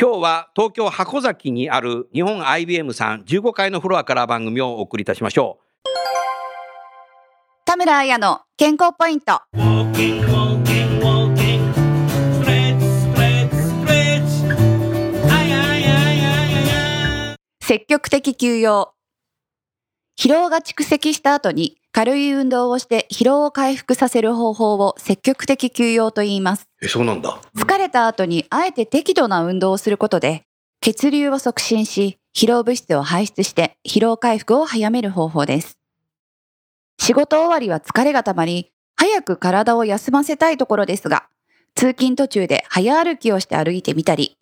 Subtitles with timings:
[0.00, 5.64] 今日は東京箱崎にある日本 IBM さん15階のフロアから番組をお送りいたしましょう
[7.66, 9.42] 田村彩の健康ポイント。
[17.60, 18.94] 積極的休養。
[20.18, 26.68] 疲労が蓄積した後に軽い運動をして疲労を回復させる方法を積極的休養と言います。
[26.80, 30.42] うえそうなんだ疲れた後にあえて適度な運動をすることで
[30.80, 35.78] 血流を促進し疲労物質を排出して疲労回復を早める方法です。
[36.98, 41.26] 仕事終わりは疲れがたまり早く体を休ませたいところですが
[41.74, 44.36] 通勤途中で早歩きをして歩いてみたり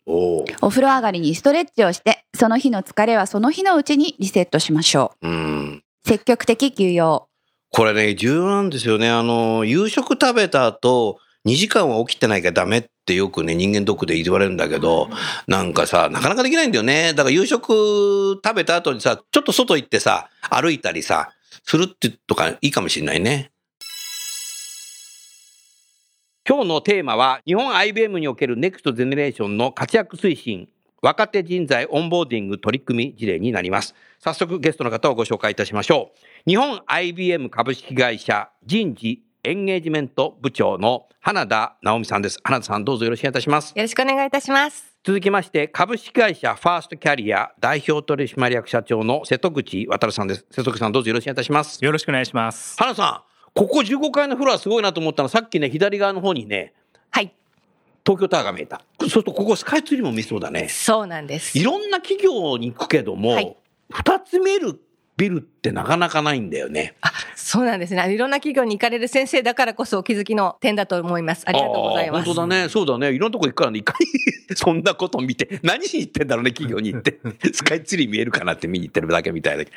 [0.61, 6.09] お風呂上がりにストレッチをして、その日の疲れはその日のうちにリセットしましょうんう。
[6.09, 7.29] 積極的休養。
[7.71, 9.11] これね重要なんですよね。
[9.11, 15.09] あの夕食食べた後2時間は起きてないからダメってよくね人間ドックで言われるんだけど
[15.47, 17.13] なんかさなかなかできないんだよね。
[17.15, 21.31] だから夕食食べた後にさちょっと外行ってさ歩いたりさ
[21.65, 23.51] するってとかいいかもしれないね。
[26.49, 30.69] 今日のテーマは日本 IBM におけるネクストゼネレーションの活躍推進
[31.03, 33.95] 若手人材オンボーディング取り組み事例になります。
[34.19, 42.39] 早速ゲストの方をご紹介いたしましょう日本 IBM 株式会社人事エンゲージメント部長の花田直美さんです。
[42.45, 43.73] 花田さんどうぞよろしくお願いいたします。
[43.75, 44.97] よろしくお願いいたします。
[45.03, 50.47] 続きまして株式会社ファーストキャリア代表取締役社長の瀬戸口渉さんです。
[50.51, 51.85] 瀬戸口さんどうぞよろしくお願いいたします。
[51.85, 52.77] よろしくお願いします。
[52.79, 55.25] 花田さんここ15階のフロアすごいなと思ったの。
[55.25, 56.73] はさっきね左側の方にね
[57.11, 57.35] はい、
[58.07, 58.81] 東京タワーが見えた。
[59.01, 60.69] そうするとここスカイツリーも見えそうだね。
[60.69, 61.59] そうなんです。
[61.59, 61.65] い。
[61.65, 63.57] ろんな企業に行くけども、はい。
[63.91, 64.81] 二つ見える
[65.19, 66.95] ビルってなかなかないんだよね。
[67.01, 68.15] あ、そうなんですね。
[68.15, 71.43] いろんな企業に行かれる先生だからこそお気づきの点だと思います。
[71.45, 72.25] ありがとうございます。
[72.25, 72.69] 本当だね。
[72.69, 73.13] そうだね。
[73.13, 74.07] いろんなとこ行くからね、いかに
[74.57, 77.19] そんなこと見て、何しに行ってんだろうね、企業に行って。
[77.53, 79.77] スカイツリー見えるかなって見に行ってるだけみたいだけど。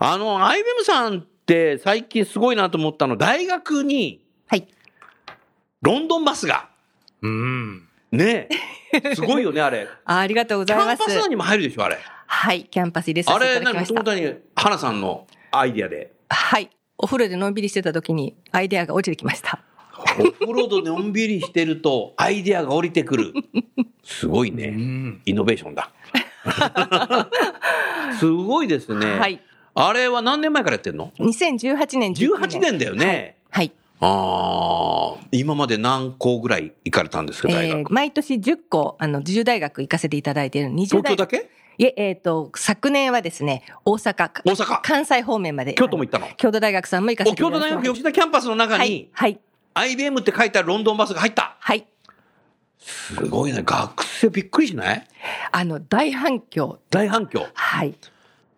[0.00, 4.66] あの、IBM さんって最近すごいなと思ったの、大学にはい。
[5.82, 6.70] ロンドンバスが、
[7.20, 7.88] うん。
[8.10, 8.48] ね
[8.92, 9.86] え、すごいよね、あれ。
[10.06, 11.04] あありがとうごキャンざいます。
[11.04, 11.98] パス内にも入るでしょ、あれ。
[12.30, 13.94] はい、キャンパス入れさあれ、せていただき何、ました。
[13.94, 16.12] もともとに、花さんのアイディアで。
[16.28, 16.70] はい。
[16.98, 19.60] お風呂でのんびりしてた時にアイデアが落ちてきました。
[19.96, 23.32] オフロードでのんびりしてると、アイディアが降りてくる。
[24.04, 24.66] すごいうね。
[24.68, 25.22] ん。
[25.24, 25.90] イノベーションだ。
[28.18, 29.18] すごいですね。
[29.18, 29.40] はい。
[29.74, 33.36] あれは何年前からやってんの？2018年、19 ?18 年だよね。
[33.50, 33.72] はい。
[34.00, 37.92] ああ、今まで何校ぐらい行かれたんですか、大えー学？
[37.92, 41.48] 毎年10校、あの、自主大学行かせていただいている20代東京だけ？
[41.78, 45.74] いえ、えっ、と、昨年はですね、大阪、大阪関西方面まで。
[45.74, 46.26] 京都も行ったの？
[46.36, 47.38] 京都大学さんも行かせおて。
[47.40, 49.38] 京都大学吉田キャンパスの中はいに、、はい、
[49.74, 51.56] IBM って書いてあるロンドンバスが入った。
[51.60, 51.86] はい。
[52.80, 53.62] すごいね。
[53.64, 55.06] 学生びっくりしない？
[55.52, 56.80] あの、大反響。
[56.90, 57.46] 大反響。
[57.54, 57.94] はい。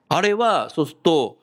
[0.09, 1.36] あれは、そうすると、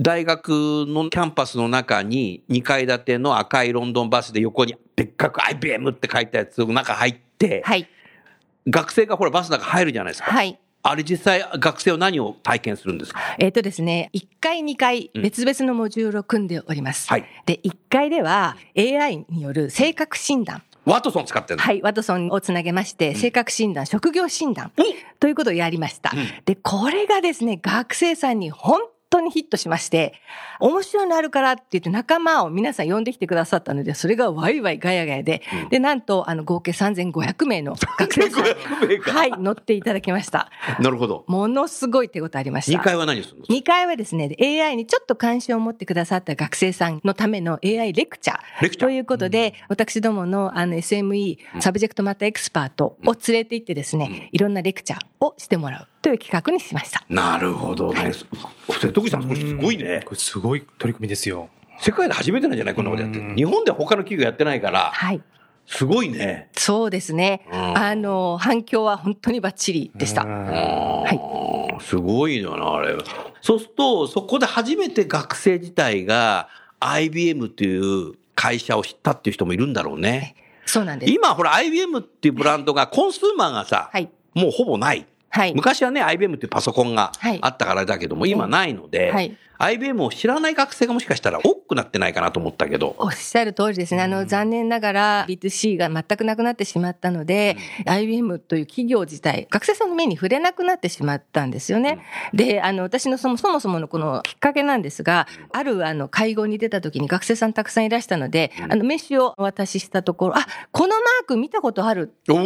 [0.00, 0.48] 大学
[0.88, 7.88] のキャンパスの中に2階建ての赤いロンドンバスで横にでっかく IBM って書いたやつの中入って、はい。
[8.68, 10.32] 学生がほらバスの中入るじゃないですか。
[10.32, 10.58] はい。
[10.82, 13.20] あれ実際学生は何を体験するんですか？
[13.38, 17.08] えっ、とですね、1階、2階、うん別々のモジュールを組んでおります。
[17.08, 17.24] はい。
[17.46, 20.62] で、1階では AI による性格診断。
[20.86, 21.82] ワトソン使ってはい。
[21.82, 24.72] ワトソンをつなげまして、性格診断、職業診断
[25.20, 26.10] ということをやりました。
[26.14, 30.14] うんで、これがですね、学生さんに本当にヒットしまして、
[30.60, 40.50] 面白いのあるからって言って仲間を皆さん呼んできてくださったので、それがワイワイガヤガヤで、うんで、なんと、あの、合計3500名の学生さん3500名かはい、乗っていただきました。
[40.78, 41.24] なるほど。
[41.26, 42.78] ものすごい手応えありました。
[42.78, 48.38] 2階は何するの？2階はですね、AI にちょっと関心を持ってくださった学生さんのための AI レクチャー。
[48.62, 55.88] レクチャーということで、私どものあの SME、 Subject Matter Expert を連れて行ってですね、いろんなレクチャーをしてもらう。
[56.02, 57.04] という企画にしました。
[57.08, 58.12] なるほどね。
[58.80, 60.02] 瀬戸口さん、これすごいね。
[60.04, 61.48] これすごい取り組みですよ。
[61.78, 65.22] 世界で初めてなんじゃないこんなことやって日本で他の企業やってないから、はい。
[65.66, 66.48] すごいね。
[66.56, 67.46] そうですね。
[67.52, 70.24] うんあの、反響は本当にバッチリでした。
[70.24, 71.08] は
[71.78, 71.84] い。
[71.84, 72.96] すごいよな、あれ。
[73.40, 76.48] そうすると、そこで初めて学生自体が
[76.80, 80.34] IBM っていう会社を知ったっていう人もいるんだろうね。
[80.66, 81.12] そうなんです。
[81.12, 84.10] 今、ほら、IBM っていうブランドが、コンスーマーがさ、はい。
[84.34, 85.06] もうほぼない。
[85.30, 85.54] はい。
[85.54, 87.38] 昔はね、IBM っていうパソコンがはい。
[87.40, 92.96] あったからだけども、今ないので、はい IBM を知らない学生がもしかしたら多くなってないかなと思ったけど。
[92.98, 94.02] おっしゃる通りですね。
[94.02, 102.00] あの、残念ながら B2C が全くなくなってしまったので、IBM という企業自体、学生さんの目に触れなくなってしまったんですよね。
[102.32, 112.42] で、あの、私のそもそもそものこのきっかけなんですが、あるあの、会合に出た時に学生さんたくさんいらしたので、あの、名刺をお渡ししたところ、あ、このマーク見たことあるおお、こ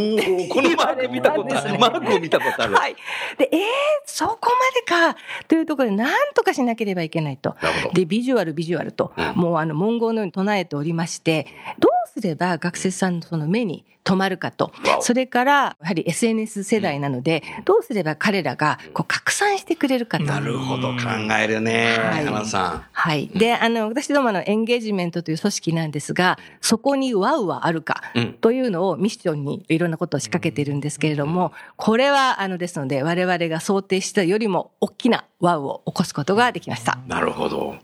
[0.63, 1.73] のマーク見たことある。
[1.73, 2.75] ねマークを見たことある。
[2.75, 2.97] はい。
[3.39, 3.61] で、えー、
[4.05, 5.17] そこまでか、
[5.47, 7.57] というところで、なんとかしなければいけないと。
[7.93, 11.47] で、ビジュアル、ビジュアルと、うんもうあの、文言のように唱えておりまして、
[11.79, 14.71] どうすれば学生さんのその目に留まるかと。
[15.01, 20.25] それから、やはり SNS 世代なので、どうすれば彼らがこう拡散してくれるかと。
[20.25, 20.99] なるほど、考
[21.41, 22.85] えるね、はい花さん。
[22.93, 23.29] はい。
[23.29, 36.99] で、あの、私どものエンゲージメントという組織なんですが、そこにワウはあるかうん、というのをミッションにいろんなことを仕掛けてるんですけれども、これは、あの、ですので、我々が想定したよりも大きなワウを起こすことができました。
[37.07, 37.77] なるほど。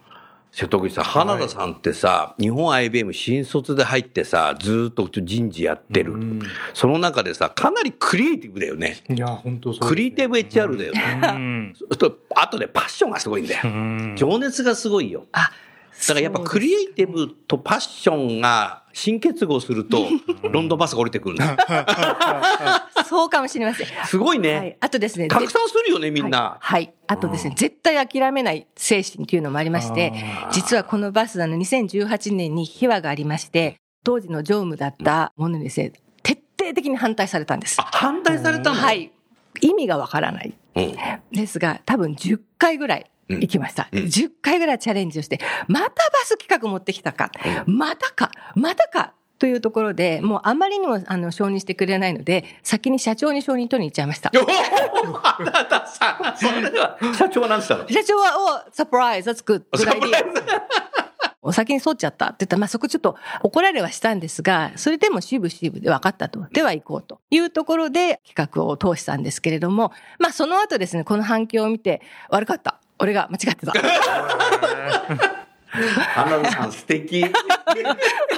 [0.52, 6.14] 瀬戸口さん、花田さんってさ、日本 IBM 新卒で入ってさ、ずーっと人事やってる。
[6.14, 6.42] うん
[6.74, 9.02] その中でさ、かなりクリエイティブだよね。
[9.08, 9.88] いや、本当そうね。
[9.88, 11.20] クリエイティブ HR だよね。
[11.22, 11.74] うん
[12.36, 13.68] あとでパッションがすごいんだよう。
[13.68, 15.26] ん情熱がすごいよ。
[15.32, 15.50] あ、
[16.00, 20.08] だからやっぱクリエイティブとパッションが新結合すると、
[20.50, 21.38] ロンドンバスが降りてくる。
[23.06, 23.86] そうかもしれません。
[24.06, 24.76] すごいはねい。。
[24.80, 26.58] あとですね、拡散するよね、みんな。
[26.60, 26.84] はい。
[26.84, 30.12] はいあとですね、絶対諦めない精神というのもありまして
[30.44, 35.92] あ、実はこのバス、あの、2018年に秘話がありまして、当時の常務だったものにですね、
[36.22, 37.84] 徹底的に反対されたんですあ、。
[37.90, 38.76] 反対されたの？
[38.76, 39.10] はい。
[39.60, 40.54] 意味がわからない。
[40.76, 40.94] うん。
[41.32, 43.88] ですが、多分10回ぐらい行きました。
[43.92, 43.98] うん。
[44.00, 45.38] うん10回ぐらいチャレンジをして、
[45.68, 45.92] またバ
[46.24, 47.30] ス企画持ってきたか、
[47.66, 54.30] またか、またか、というところで、もうあまりにもあの承認してくれないので、先に社長に承認取りに行っちゃいました。
[54.34, 54.46] よ
[55.22, 57.88] 花田さん、それでは、社長は何したの？
[57.88, 59.62] 社長は、お、サプライズ、that's good.
[61.42, 66.46] お先に沿っちゃったって言ったら、まあ、そこちょっと怒られはしたんですが、それでも渋々で分かったと。
[66.52, 67.22] では行こうと。
[67.30, 72.78] いうところで企画を通したんですけれども、まあ、その後ですね、この反響を見て、悪かった。
[73.00, 73.72] 俺が間違ってた。
[76.14, 77.24] 花田さん素敵。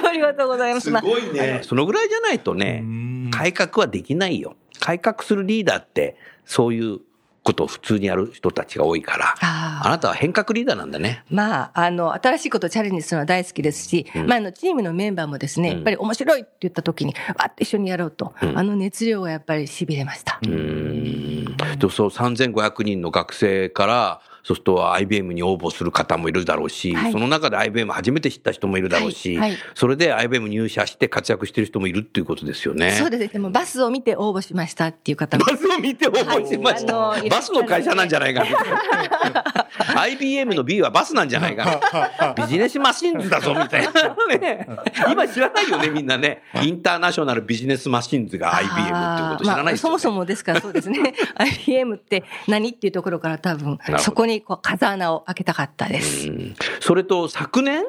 [0.07, 0.89] ありがとうございます。
[0.89, 1.61] すごいね。
[1.63, 4.55] そのぐらいじゃないとね、うん改革はできないよ。
[4.79, 6.99] 改革するリーダーって、そういう
[7.43, 11.23] ことを普通にやる人たちが多いから、あなたは変革リーダーなんだね。
[11.29, 20.39] まあ、あの、新しいことをチャレンジするのは大好きですし、うんまあ、あの、チームのメンバーもですね、うんやっぱり面白いって言った時に、わって一緒にやろうと、うんあの熱量がやっぱり痺れました。
[20.43, 21.57] うーん。
[21.79, 32.91] でそう、3500人の学生から、そうすると IBM に応募する方もいるだろうし、はいその中で IBM 初めて知った人もいるだろうし、はいはいそれで IBM 入社して活躍してる人もいるっていうことですよね。
[32.91, 33.27] そうですね。
[33.27, 35.45] でもバスを見て応募しましたっていう方も。
[35.45, 36.97] バスを見て応募しました。
[36.97, 40.01] はいあのバスの会社なんじゃないかな。
[40.01, 41.79] IBM の B はバスなんじゃないか
[42.19, 42.33] な。
[42.33, 43.91] ビジネスマシンズだぞ、みたいな。
[44.39, 44.67] ね、
[45.11, 46.43] 今知らないよね、みんなね。
[46.61, 51.13] インターナショナルビジネスマシンズが IBM っていうこと知らないですよ、ねまあそもそもですからそうですね。
[51.35, 56.27] IBM って何っていうところから多分そこにこう風穴を開けたかったです。
[56.27, 57.83] うんそれと昨年、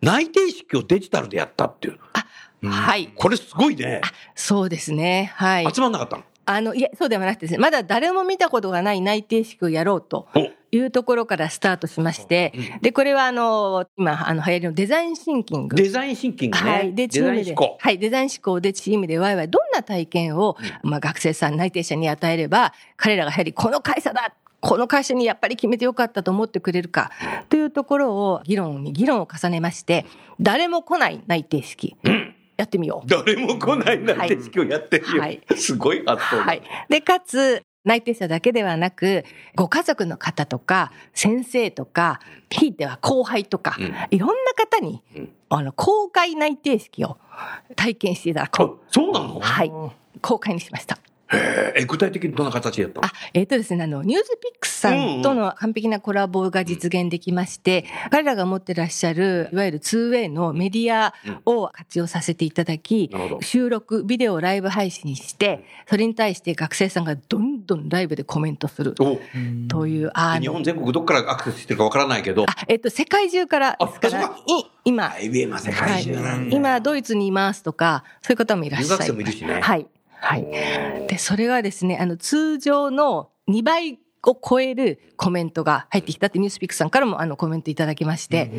[0.00, 1.98] 内定式をデジタルでやったっていう。
[2.68, 3.12] はい。
[3.14, 4.00] これすごいね。
[4.34, 5.32] そうですね。
[5.36, 5.74] はい。
[5.74, 6.24] 集まんなかったの？
[6.46, 10.40] あの、いや、そうではなくてですね、まだ誰も見たことがない内定式をやろうとお
[10.72, 15.76] いうところからスタートしまして、で、これはあの、今、あの、流行りのデザインシンキング。
[15.76, 16.70] デザインシンキングね。
[16.70, 16.94] はい。
[16.94, 17.78] で、チデームで、ザイン思考。
[17.80, 17.98] はい。
[17.98, 24.34] デザイン思考でチームでワイワイ、どんな体験を、まあ、学生さん、内定者に与えれば、彼らがやはり、この会社だ
[24.64, 27.10] この会社にやっぱり決めてよかったと思ってくれるか、
[27.50, 30.06] というところを議論に議論を重ねまして、
[30.40, 31.96] 誰も来ない内定式、
[32.56, 33.08] やってみよう。
[33.08, 35.22] 誰も来ない内定式をやってるよ。
[35.22, 36.44] はいすごい発想だ。
[36.44, 36.62] はい。
[36.88, 47.18] で、かつ、内定者だけではなく、ご家族の方とか、先生とか、ひいては後輩とか、うんいろんな方に、うんあの、公開内定式を
[47.76, 49.36] 体験していただこあそうなの？
[49.36, 49.40] う。
[49.40, 49.72] はい。
[50.22, 50.98] 公開にしました。
[51.32, 53.06] へえ、具体的にどんな形でやったの？
[53.06, 61.14] あ、えっ、とですね、あの、ニュースピックスさんとの完璧なコラボが実現できまして、彼らが持ってらっしゃる、いわゆる 2way のメディア
[61.46, 63.42] を活用させていただき、なるほど。
[63.42, 68.94] 収録、ビデオをライブ配信して、それに対して学生さんがどんどんライブでコメントする。
[69.00, 69.18] お。
[69.68, 74.36] という、あの、日本全国どっからアクセスしてるかわからないけど、あ、えっ、と、世界中からですから、
[74.84, 76.56] 今、IBM は世界中なんだ。
[76.56, 79.12] 今、ドイツにいますとか、そういう方もいらっしゃいます。
[79.12, 79.60] 留学生もいるしね。
[79.60, 79.86] はい。
[80.24, 80.46] はい。
[81.06, 88.50] で、それがですね、あの、通常の2倍を超えるコメントが入ってきたってニュースピックさんからもあのコメントいただきまして、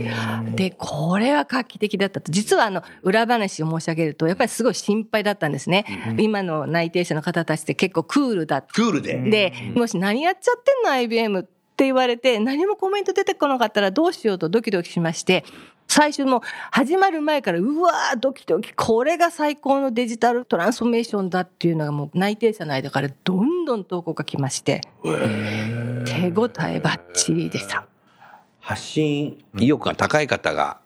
[0.55, 2.31] で、これは画期的だったと。
[2.31, 5.85] 実はあの、裏話を申し上げると、やっぱりすごい心配だったんですね。
[6.19, 9.17] 今の内定者の方たちって結構クールだクールで。
[9.17, 15.43] で、もし何やっちゃってんの IBM って言われて、何もコメント出てこなかったらどうしようとドキドキしまして、
[15.87, 27.87] 最初もう始まる前から、うわー、ドキドキ、これが最高のデジタルトランスフォーメーションだっていうのがもう内定者の間からどんどん投稿が来まして、手応えばっちりでした。
[28.59, 30.79] 発信意欲が高い方が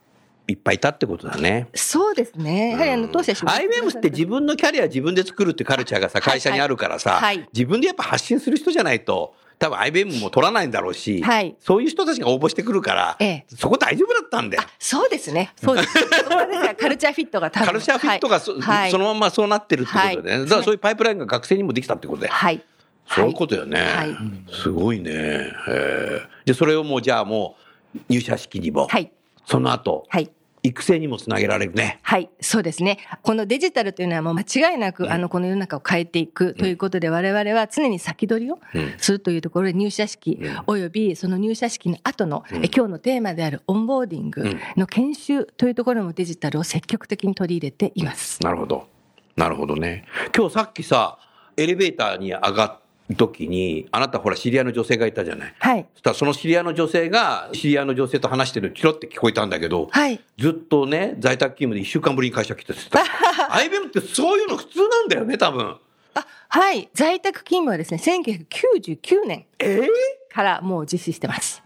[0.47, 1.69] いっぱいいたってことだね。
[1.75, 2.71] そうですね。
[2.71, 14.63] やはりあの、当社仕事 IBM って自分のキャリア自分で作るってカルチャーがさ、会社にあるからさ、はいはい自分でやっぱ発信する人じゃないと、多分 IBM も取らないんだろうし、はいそういう人たちが応募してくるから、ええそこ大丈夫だったんだよ。
[14.79, 15.51] そうですね。
[15.61, 15.89] そうです。
[16.79, 20.37] カルチャーフィットが多分カルチャーフィットがそ,、はいそのままそうなってるってことでね。
[20.39, 22.29] はいだからそういうパイプラインが学生にもできたってことで。
[22.29, 22.63] はい。
[23.07, 23.79] そういうことよね。
[23.81, 24.15] はい
[24.51, 25.11] すごいね。
[25.11, 27.57] へえで、それをもうじゃあも
[27.95, 29.11] う入社式にも、はい。
[29.45, 30.29] その後、はい。
[30.63, 31.99] 育成にもつなげられるね。
[32.01, 32.97] はい、そうですね。
[33.21, 48.41] このデジタルというのはもう間違いなく、あの、この世の中を変えていくということで、我々は常に先取りをうんするというところで入社式およびその入社式の後の、え今日のテーマであるオンボーディングの研修というところもデジタルを積極的に取り入れています。
[48.43, 48.87] なるほど。
[49.35, 50.05] なるほどね。
[50.35, 51.17] 今日さっきさ、
[51.55, 55.55] エレベーターに上がった時に、あなたほら知り合いの女性がいたじゃない。
[55.57, 55.85] はい。
[55.93, 60.19] そしたらその知り合いの女性が、知り合いの女性と話してるキロって聞こえたんだけど、はい。
[60.37, 63.53] ずっとね、在宅勤務で1週間ぶりに会社来てって言ってた。
[63.55, 65.77] IBM ってそういうの普通なんだよね、多分。
[66.13, 66.89] あ、はい。
[66.93, 69.81] 在宅勤務はですね、1999年え？
[69.83, 69.89] え
[70.33, 71.63] からもう実施してます。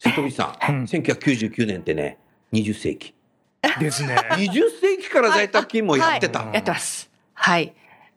[0.00, 2.18] 瀬戸口さん、 1999年ってね、
[2.52, 3.14] 20世紀。
[3.80, 4.16] ですね。
[4.30, 6.40] 20世紀から在宅勤務をやってた。
[6.40, 7.10] はいやってます。
[7.32, 7.74] はい。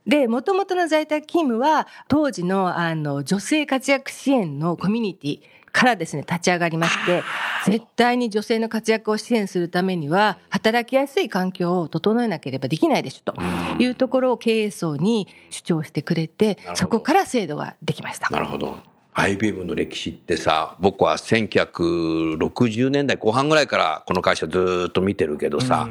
[0.08, 5.40] で、もともとの在宅勤務は、当時の、あの、女性活躍支援のコミュニティ
[5.74, 7.24] からですね、立ち上がりまして、
[7.66, 13.40] 絶対に女性の活躍を支援するためには、働きやすい環境を整えなければできないでしょ、と
[13.78, 18.30] いうところを経営層に主張してくれてそこから制度ができました。
[18.30, 18.78] なるほど。
[19.14, 25.90] IBM の歴史ってさ、僕は1960年代後半ぐらいからこの会社ずーっと見てるけどさ、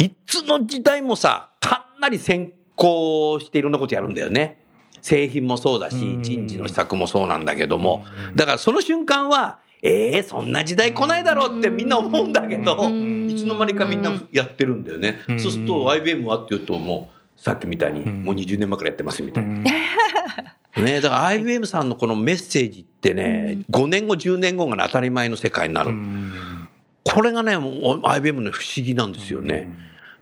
[0.00, 4.58] いつの時代もさ、かなり先行していろんなことやるんだよね。
[5.02, 8.04] 製品もそうだし、人事の施策もそうなんだけども、
[8.34, 15.18] だからその瞬間は、ええそんな時代来ないだろうってみんな思うんだけど、いつの間にかみんなやってるんだよね。
[15.38, 19.62] そうすると IBM はっていうともう、さっきみたいにもう20年前からやってますみたいな。
[20.82, 25.92] ねだから IBM さんのこのメッセージってね、5年後、10年後が、ね、当たり前の世界になる。
[27.04, 29.68] これがね、もう IBM の不思議なんですよね。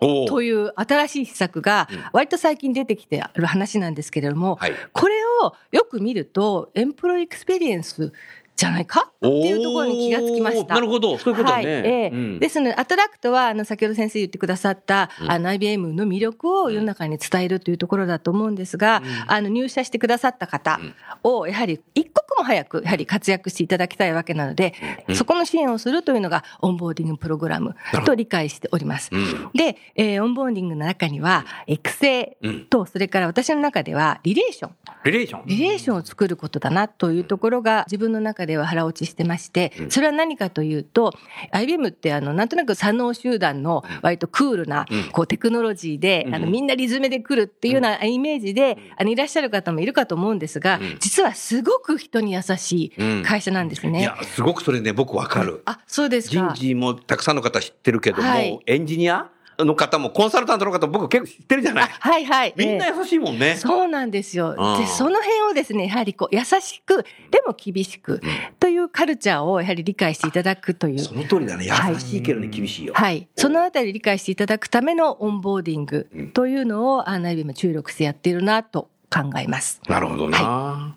[0.00, 0.26] お。
[0.26, 4.72] という新しい施策が、割と最近出てきてある話なんですけれども、はい。
[4.92, 8.12] これをよく見ると、 employee experience
[8.56, 9.10] じゃないか？
[9.16, 10.74] っていうところに気がつきました。
[10.74, 11.82] なるほど、そういうことはい、ね。
[11.84, 20.80] ええうんですので、 attract は、あの、先ほど先生言ってくださった、あの、IBM の魅力を世の中に伝えるというところだと思うんですが、あの、入社してくださった方
[21.22, 24.74] を、やはり、一刻も早く、やはり活躍していただきたいわけなので、
[25.14, 29.10] そこの支援をするというのが、オンボーディングプログラムと理解しております。
[29.12, 32.36] うんで、えーオンボーディングの中には、育成
[32.70, 34.70] と、それから私の中では、リレーション。
[35.04, 35.42] リレーション。
[35.46, 41.12] リレーションを作ることだなというところが自分の中中では腹落ちしてまして、それは何かというと、
[41.52, 54.00] IBM ってあの、なんとなく左脳集団の割とクールな、こう、テクノロジーで、あの、みんなリズムで来るっていうようなイメージで、あの、いらっしゃる方もいるかと思うんですが、実はすごく人に優しい会社なんですね。
[54.00, 55.62] いや、すごくそれね、僕わかる。
[55.66, 56.54] あ、そうです人か。
[56.54, 58.58] 事もたくさんの方知ってるけども、はい。
[58.66, 59.28] エンジニア
[59.64, 61.88] の方もコンサルタントの方も僕結構知ってるじゃない。
[61.88, 62.54] はいはい。
[62.56, 63.56] みんなええ優しいもんね。
[63.56, 64.54] そうなんですよ。
[64.58, 68.20] うんで、その辺をですね、やはりこう、優しく、でも厳しく、
[68.58, 70.98] というカルチャーをやはり理解していただくという。
[70.98, 71.68] その通りだね。
[71.68, 72.94] はい優しいけどね、厳しいよ。
[72.94, 73.28] はい。
[73.36, 79.80] そのあたり理解していただくためのオンボーディングというのを、あの、IBM 注力してやっているなと考えます。
[79.88, 80.38] なるほどな。
[80.38, 80.96] だか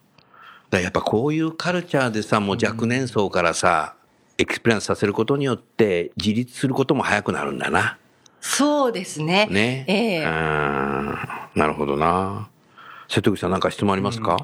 [0.72, 3.96] らやっぱこういうカルチャーでさ、もう若年層からさ、
[4.38, 7.98] experience させることによって自立することも早くなるんだな。
[8.48, 9.48] そうですね。
[9.50, 9.86] ね。
[9.88, 11.18] ええうん
[11.56, 12.48] なるほどな。
[13.08, 14.38] 瀬戸口さんなんか質問ありますか、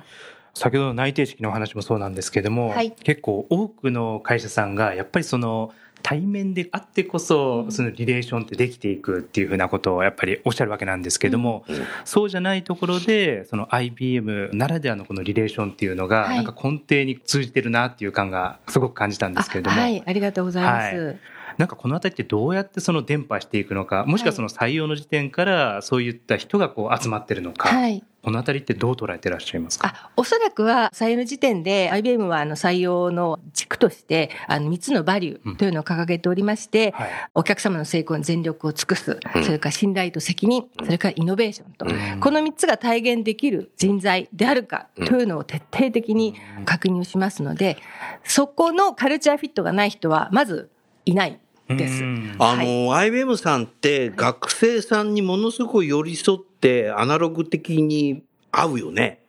[0.55, 5.71] 先ほどの内定式のお話もそうなんですけども、はい結構多くの会社さんがやっぱりその
[6.03, 11.63] 対面であってこそそのリレーションってできていくっていうふうなことをやっぱりおっしゃるわけなんですけども、
[12.05, 20.03] そうじゃないところでその IBM ならではのこのリレーションっていうのがはいなんか根底に通じてるなっていう感がすごく感じたんですけれども、あはい。
[20.03, 20.95] ありがとうございます。
[20.95, 21.19] はい
[21.57, 28.03] なんかこのあたりってどうやってその伝播していくのかもしくはその採用の時点からそういった人がこう集まってるのか、はい。
[28.23, 29.87] このあたりってどう捉えてらっしゃいますか？
[29.87, 37.09] あ、おそらくは採用の時点で IBM はあの採用の軸としてあの3つのバリューというのを掲げておりまして、はい。
[37.33, 39.43] お客様の成功に全力を尽くす、うん。
[39.43, 42.19] それから信頼と責任、それからイノベーションと、うん。
[42.19, 47.77] この3つが体現できる人材であるかというのを徹底的に確認をしますので、
[48.23, 50.69] そこのカルチャーフィットがない人はまず
[51.05, 52.03] いないです。
[52.03, 59.19] うんあの、IBM さんって学生さんにものすごい寄り添ってアナログ的に合うよね。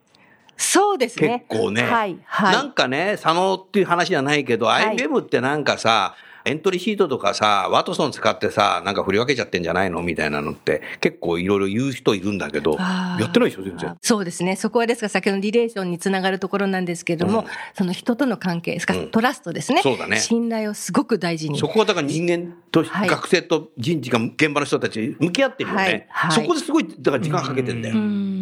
[0.57, 1.45] そうですね。
[1.49, 2.55] 結構ねはい、はい。
[2.55, 6.15] なんかね、佐野っていう話じゃないけど、はい IBM ってなんかさ、
[6.45, 10.03] エントリーシートとかさ、ワトソン使ってさ、なんか振り分けちゃってんじゃないの？
[10.03, 13.97] みたいなのって結構いろいろ言う人いるんだけど、やってないでしょ、全然。
[14.03, 14.57] そうですね。
[14.57, 19.83] そこはですが、先ほどのリレーションにつながるところなんですけれども、うんその人との関係ですか、うんトラストですね。
[19.83, 21.59] そうだね信頼をすごく大事に。
[21.59, 25.83] そこはだから人間と、はい学生と人事が現場の人たち向き合ってるよね。
[25.83, 27.95] はいはいそこですごい、だから時間かけてんだよ。
[27.95, 28.42] うん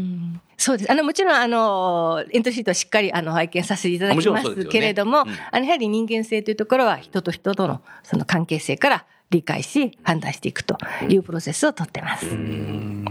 [0.60, 0.92] そうです。
[0.92, 10.76] あの、もちろん、あの、エントリーシートはしっかり、あの、拝見させていただきますけれども、うんあの、やはり人間性というところは、人と人との、その関係性から理解し、判断していくと
[11.08, 12.26] いうプロセスをとってます。
[12.28, 12.34] だ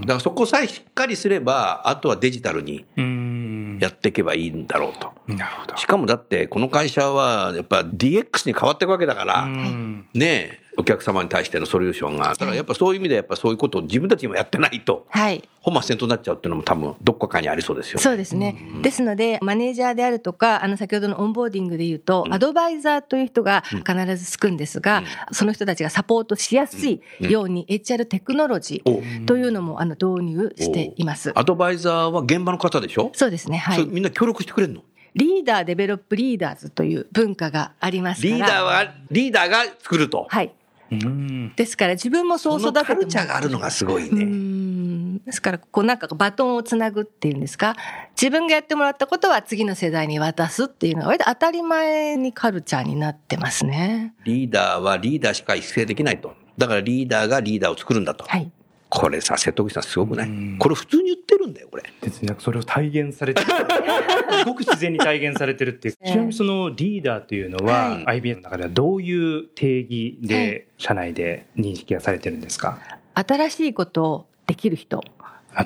[0.07, 5.11] からそこさえしっかりすれば、あとはデジタルにうんやっていけばいいんだろうと。
[5.27, 5.77] なるほど。
[5.77, 10.07] しかもだって、この会社はやっぱ DX に変わっていくわけだから、うん。
[10.13, 12.29] ねえ、お客様に対してのソリューションが。
[12.29, 15.47] だからやっぱそういう意味でやっぱそういうことを自分たちにもやってないと、はい。
[15.61, 18.01] 本末転倒になっちゃうっていうのも多分どこかにありそうですよね。
[18.01, 18.55] そうですね。
[18.81, 31.33] ですので、マネージャーであるとか、あの、先ほどのオンボーディングで言うと、アドバイザーという人が必ずつくんですが、その人たちがサポートしやすいように HR テクノロジおーというのも、あの、導入しています。
[31.35, 33.11] アドバイザーは現場の方でしょ？
[33.13, 33.57] そうですね。
[33.57, 33.85] はい。
[33.85, 34.83] みんな協力してくれるの？
[35.15, 38.35] リーダー、デベロップ、リーダーズという文化がありますから。
[38.35, 40.27] リーダーは、リーダーが作ると。
[40.29, 40.53] はい。
[40.91, 44.23] うんですから自分もそそうの育ててもカルチャーがあるのがすごいうね。
[44.25, 47.75] んですから、こうなんかバトンをつなぐっていうんですか、
[48.19, 54.13] 自分がやってもらったことは次の世代に渡すっていうのが割と当たり前にカルチャーになってますね。
[54.23, 56.33] リーダーはリーダーしか育成できないと。
[56.57, 58.25] だからリーダーがリーダーを作るんだと。
[58.25, 58.51] はい。
[58.89, 60.55] これさ、瀬戸口さんすごくなうん。
[60.55, 61.83] いこれ普通に言ってるんだよ、これ。
[62.01, 63.47] 別になんかそれを体現されてる。
[63.47, 65.95] す ごく自然に体現されてるっていう。
[66.03, 72.79] ちなみにそのリーダーというのは、は IBM の中ではどういう定義で社内で認識がされてるんですか？
[73.13, 75.03] 新しいことをできる人。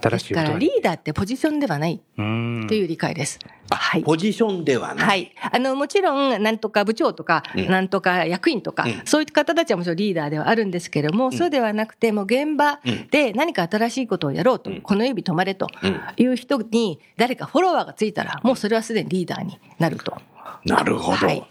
[0.01, 3.39] 新しいから、リーダーってポジションではないうんという理解です。
[3.69, 4.03] はい。
[4.03, 5.07] ポジションではない。
[5.07, 5.31] はい。
[5.51, 12.79] あの、もちろん、なんとか部長とか、うんなんとか役員とか、うんそういった方たちはもちろんリーダーではあるんですけれども、そうではなくて、もう現場
[13.11, 20.17] で何か新しいことをやろうと、うんこの指止まれとうんいう人に、誰かフォロワーがついたら、もうそれはすでにリーダーになると。
[20.65, 21.17] なるほど。
[21.17, 21.43] はい。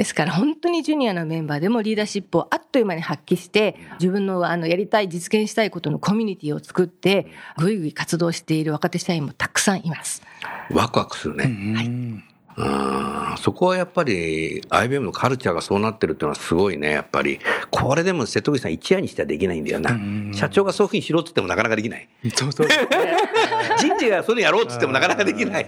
[0.00, 7.26] ですから本当にジュニアのメンバーでもリーダーシップをあっという間に発揮して、自分のあのやりたい、実現したいことのコミュニティを作って、
[7.58, 10.22] ぐいぐい活動している若手社員もたくさんいます。
[10.70, 11.44] ワクワクするね。
[11.44, 12.24] うん
[12.56, 17.38] うんそこはやっぱり IBM のカルチャーがそうなってるっていうのはすごいね、やっぱり。
[17.70, 19.90] これでも瀬戸口さん一夜にしてはできないんだよな。
[20.32, 22.08] 社長がそういうふうにしろって言ってもなかなかできない。
[22.34, 22.68] そうそう
[23.76, 25.66] 人事がそういうのやろうって言ってもなかなかできない。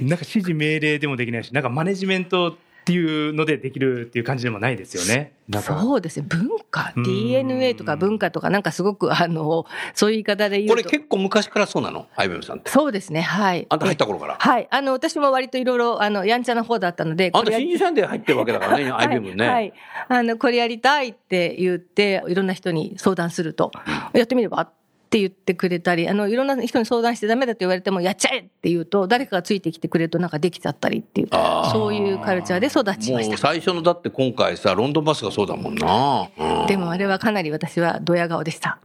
[0.00, 2.56] なんか指示命令でもできないしなんかマネジメント
[2.88, 5.34] っていうのでできるっていう感じでもないですよね。
[5.60, 6.26] そうですね。
[6.26, 10.70] 文化、うん DNA とか文化とかなんかすごく、あの、 そういう言い方で言う。
[10.70, 12.70] ことれ結構昔からそうなの ?IBM さんって。
[12.70, 13.20] そうですね。
[13.20, 13.66] はい。
[13.68, 14.36] あんた入った頃から？
[14.38, 14.68] はい。
[14.70, 19.48] あの、私も割といろいろ、あの、やんちゃな方だったので、あんたこれや新入社員で入ってるわけだからね、 はい IBM ね。
[19.48, 19.72] はい。
[20.08, 23.70] あの、これやりたいって言って、いろんな人に相談すると、
[24.14, 24.70] やってみれば
[25.08, 31.28] って言ってくれたり、あの、いろんな人に相談してダメだって言われても、やっちゃえって言うと、誰かがついてきてくれるとなんかできちゃったりっていう、
[31.72, 33.28] そういうカルチャーで育ちました。
[33.30, 36.28] もう最初のだって今回さ、ロンドンバスがそうだもんな。
[36.38, 38.78] うんでもあれはかなり私はドヤ顔でした。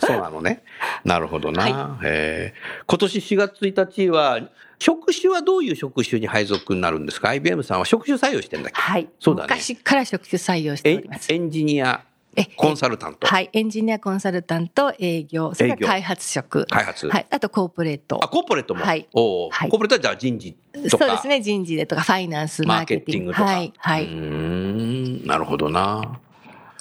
[0.00, 0.62] そうなのね。
[1.04, 1.62] なるほどな。
[1.64, 2.54] はへえ
[2.86, 4.40] 今年4月1日は、
[4.78, 8.80] 職種はどういう職種に配属になるんですか ?IBM さんは職種採用してんだっけ？
[8.80, 9.08] はい。
[9.20, 11.32] そうだね昔から職種採用しております。
[11.32, 12.13] エンジニア、え
[12.56, 13.26] コンサルタント。
[13.26, 13.50] はい。
[13.52, 16.66] エンジニアコンサルタント、営業、それか営業ら開発職。
[16.66, 17.26] 開発はい。
[17.30, 18.28] あとコーポレートあ、。
[18.28, 18.84] コーポレートも。
[18.84, 20.56] はいおーはいコーポレートはじゃあ人事
[20.90, 21.06] とか。
[21.06, 21.40] そうですね。
[21.40, 23.32] 人事でとか、ファイナンス、ママーケティング。
[23.32, 23.44] ティングとか。
[23.44, 23.72] はい。
[23.76, 24.04] はい。
[24.04, 26.20] うーん、なるほどな。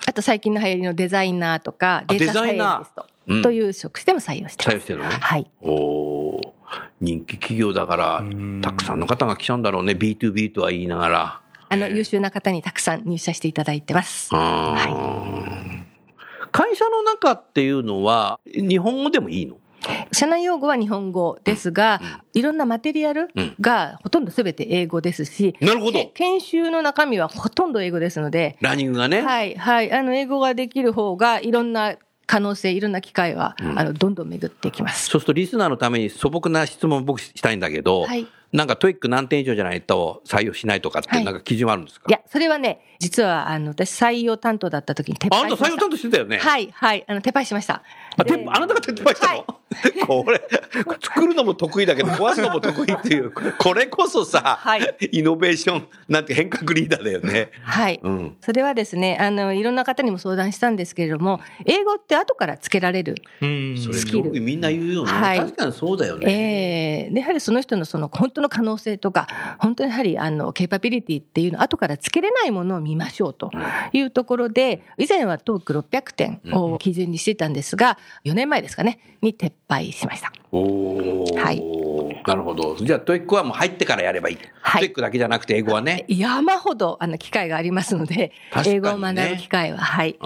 [0.05, 4.75] あと最近の流行りのデザイナーとか、あデザイナーという職種でも採用してます。
[4.75, 5.15] 採用してるのね。
[5.15, 5.49] はい。
[5.61, 6.53] おー
[6.99, 9.93] 人気企業だからうん、たくさんの方が来ちゃうんだろうね。
[9.93, 11.41] B2B とは言いながら。
[11.73, 14.29] あの、優秀な方にたくさん入社していただいてます。
[14.31, 15.83] あー。
[16.51, 19.57] 会社の中っていうのは、日本語でもいいの？
[20.11, 21.99] 社内用語は日本語ですが、
[22.33, 23.55] いろんなマテリアルうん。
[23.59, 25.93] がほとんど全て英語ですし、なるほど。
[25.93, 29.21] け研修の中身はほとんど英語ですので、 learning がね。
[29.21, 31.95] はい、はい、あの、英語ができる方が、いろんな
[32.27, 33.79] 可能性、いろんな機会は、うん。
[33.79, 35.09] あの、どんどん巡ってきます。
[35.09, 38.27] そうするとリスナーのために素朴な質問を僕したいんだけど、はい。
[38.53, 45.65] なんか TOEIC 何点以上じゃないと採用しないとかってはいなんか基準あるんですか、いや、それはね、実は、あの、私採用担当だった時に撤あ、あ廃しました。
[45.65, 46.37] んた採用担当してたよね。
[46.37, 47.81] はい、はい、あの、撤廃しました。
[48.15, 49.45] あ、でてあなたが撤廃したの、
[50.05, 50.41] これ、
[51.01, 57.51] 作るのも得意だけど、壊すのも得意っていう、これこそさ、はいイノベーション、なんて変革リーダーだよね。
[57.63, 57.99] はい。
[58.01, 58.37] うん。
[58.41, 63.15] それはですね、あの、いろんな方にも相談したんですけれども、英語って後からつけられる。
[63.41, 65.11] うんそれスキルみんな言うよね。
[65.11, 66.31] はい確かにそうだよね。
[66.31, 69.27] ええで、やはりその人のその本当の可能性とか、
[69.59, 73.51] 本当にやはりあの、 capability っていうのを後からつけれないものを見ましょうと
[73.91, 80.31] いうところで、以前は TOEIC 600点を基準にしてたんですが、4年前ですかね、に撤廃しました。
[80.51, 81.61] おーはい
[82.25, 82.77] なるほど。
[82.77, 84.37] じゃあ TOEIC はもう入ってからやればいい。
[84.61, 86.05] はい TOEIC だけじゃなくて英語はね。
[86.07, 88.31] 山ほどあの機会がありますので、ね
[88.65, 90.17] 英語を学ぶ機会は、はい。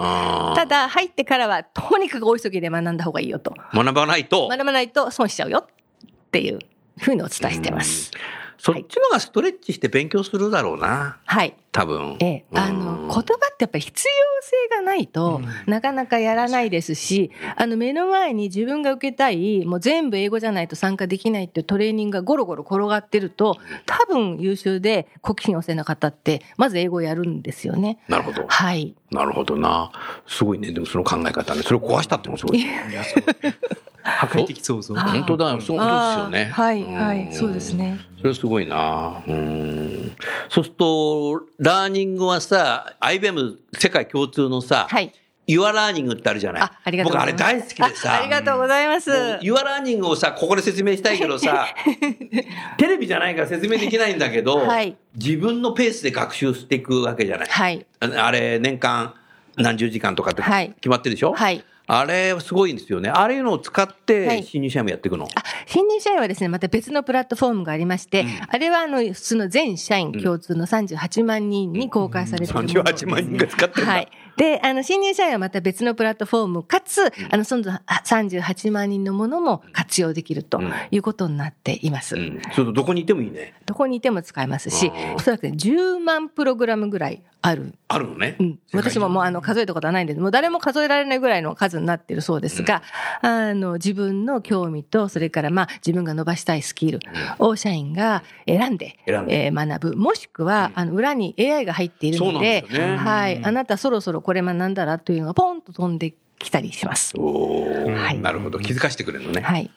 [0.54, 3.54] ただ、入ってからは、とにかく大急ぎで学んだ方がいいよと。
[3.74, 6.60] 学ばないと、学ばないと損しちゃうよっていう
[6.98, 8.12] ふうにお伝えしてます。
[8.58, 11.18] そっちのがストレッチして勉強するだろうな。
[11.24, 11.56] はい。
[11.70, 12.16] 多分。
[12.20, 13.22] ええ、あの、言葉っ
[13.56, 27.98] てやっぱり必要性がないとなかなかやらないですし、あの目の前に自分が受けたい、もう全部英語じゃないと参加できないっていうトレーニングがゴロゴロ転がってると、多分優秀で好奇心旺盛な方って、まず英語をやるんですよね。
[28.08, 28.44] なるほど。
[28.48, 28.96] はい。
[29.12, 29.92] なるほどな。
[30.26, 30.72] すごいね。
[30.72, 31.62] でもその考え方ね。
[31.62, 32.64] それを壊したってのもすごい。
[34.08, 34.98] 破壊的想像。
[34.98, 35.60] あ本当だよ。
[35.60, 36.44] そういうことですよね。
[36.52, 37.98] はい、うんはい、そうですね。
[38.20, 39.22] それすごいな。
[39.26, 40.12] うん。
[40.48, 45.12] そうすると、ラーニングはさ、IBM 世界共通のさ、はい。
[45.48, 46.62] Your Learning ってあるじゃない。
[46.62, 48.14] あありがとうございます僕あれ大好きでさ。
[48.14, 49.10] あ ありがとうございます。
[49.10, 51.68] もう Your Learning をさ、ここで説明したいけどさ、
[52.76, 57.48] テレビじゃないから説明できないんだけど、はい自分のペースで学習していくわけじゃない。
[57.48, 57.86] はい。
[58.00, 59.14] ああれ、年間
[59.56, 61.64] 何十時間とかってはい決まってるでしょ、はい。
[61.90, 63.08] あれ、すごいんですよね。
[63.08, 65.24] あれいうのを使っはて、い新入社員もやっていくの？
[65.24, 65.28] あ
[65.66, 74.08] 新入社員はですね、また別のプラットフォームがありまして、あれはあの、普通の全社員共通の38万人に公開されているものです、38万人が使ってるんだはい。
[74.38, 82.14] で、あの、新入社員はまた別のプラットフォーム、かつ、あの、そのあ38万人のものも活用できるということになっています。
[82.16, 82.40] うん。
[82.52, 83.54] それとどこにいてもいいね。
[83.66, 87.74] どこにいても使えますしおそらくね、10万プログラムぐらいある。
[87.86, 88.36] あるのね。
[88.38, 92.82] うん、私ももうあの数えたことはないんですもう誰も数えられないぐらいの数になってるそうですが、
[93.22, 97.00] あの自分の興味とそれからまあ自分が伸ばしたいスキル
[97.38, 99.96] を社員が選んで選えー学ぶ。
[99.96, 102.96] もしくは、あの裏に AI が入っているのででね。
[102.96, 107.16] はい、あなたそろそろこれ学んだらというのがポンと飛んできたりします。
[107.16, 108.18] はい。
[108.18, 108.58] なるほど。
[108.58, 109.40] 気づかしてくれるのね。
[109.40, 109.70] はい。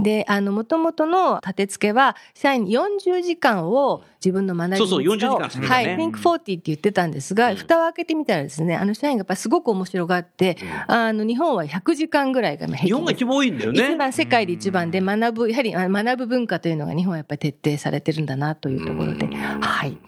[0.00, 10.56] で、あの、もともとの立て付けは、社員に40時間を自分の学びに使おそうそう40時間するんだはねい、Think 40って言ってたんですが、蓋を開けてみたらですね、あの、社員がやっぱりすごく面白がって、
[10.86, 13.90] あの、日本は100時間ぐらいが今平均日本が一番多いんだよね。
[13.90, 19.98] 一番世界で一番で学ぶ、やはりあ学ぶ文化というのが日本はやっぱり徹底されてるんだなというところで、はい。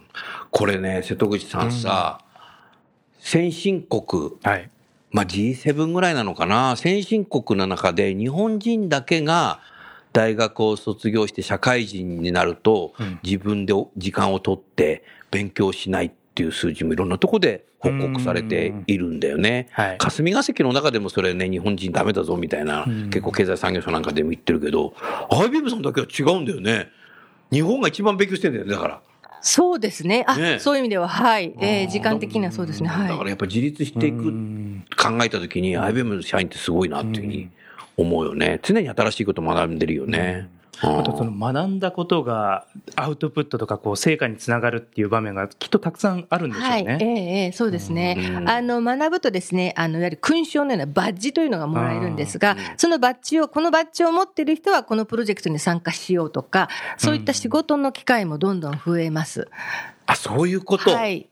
[0.50, 2.20] これね、瀬戸口さんさ、
[3.27, 4.71] 先進国、はい。
[5.11, 9.59] まあ G7 ぐらいなのかな、先進国の中で日本人だけが
[10.12, 19.67] 大学を卒業して社会人になると、うん自分で時間を取って勉強しないっていう数字もいろんなとこで報告されているんだよね。
[19.73, 19.99] はい。
[19.99, 24.95] 霞が関の中でもそれね、日本人ダメだぞみたいな、うん結構経済産業省なんかでも言ってるけど、
[25.31, 26.91] IBM さんだけは違うんだよね。
[27.51, 29.01] 日本が一番勉強してんだよね、だから。
[29.40, 30.25] そうですね。
[30.27, 31.55] あ、ねそういう意味では、はい。
[31.61, 32.88] えー時間的にはそうですね。
[32.88, 33.29] だからはい。
[33.29, 34.33] やっぱり自立していく、
[34.96, 37.51] 考えたときに IBM の社員ってすごいなっていうふうに
[37.96, 38.61] 思うよね。
[38.62, 40.49] 常に新しいこと学んでるよね。
[40.83, 46.99] あとその学んだことがアウトプットとかこう成果につながるっていう場面がきっとたくさんあるんでしょうはい、えね。
[47.01, 48.17] えええそうですね。
[48.19, 59.49] うんあの、学ぶとですね、あの、いわゆる勲章のようなバッジというのがもらえるんですが、そのバッジを、このバッジを持っている人はこのプロジェクトに参加しようとか、そういった仕事の機会もどんどん増えます。
[60.07, 60.91] あ、そういうこと。
[60.91, 61.29] はい。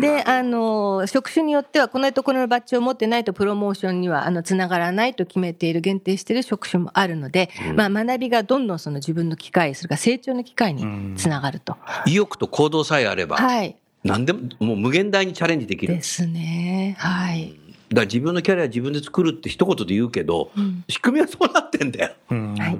[0.00, 11.76] で、あの、職種によっては、このところのバッジを持ってないとプロモーションには、あの、つながらないと決めている、限定している職種もあるので、まあ、学びがどんどんその自分の機会、それから成長の機会につながると。
[12.06, 13.76] 意欲と行動さえあれば、はい。
[14.04, 15.94] 何でも、もう無限大にチャレンジできる。
[15.94, 16.96] ですね。
[16.98, 17.54] はい。
[17.90, 22.12] ら自分のキャリアは自分で作るって一言で言うけど、うん仕組みはそうなってんだよ。
[22.30, 22.78] うんはい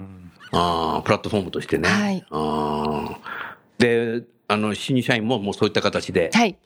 [0.50, 1.88] ああ、プラットフォームとしてね。
[1.88, 3.18] はいああ
[3.78, 6.56] で、あの、新入社員ももうそういった形ではい。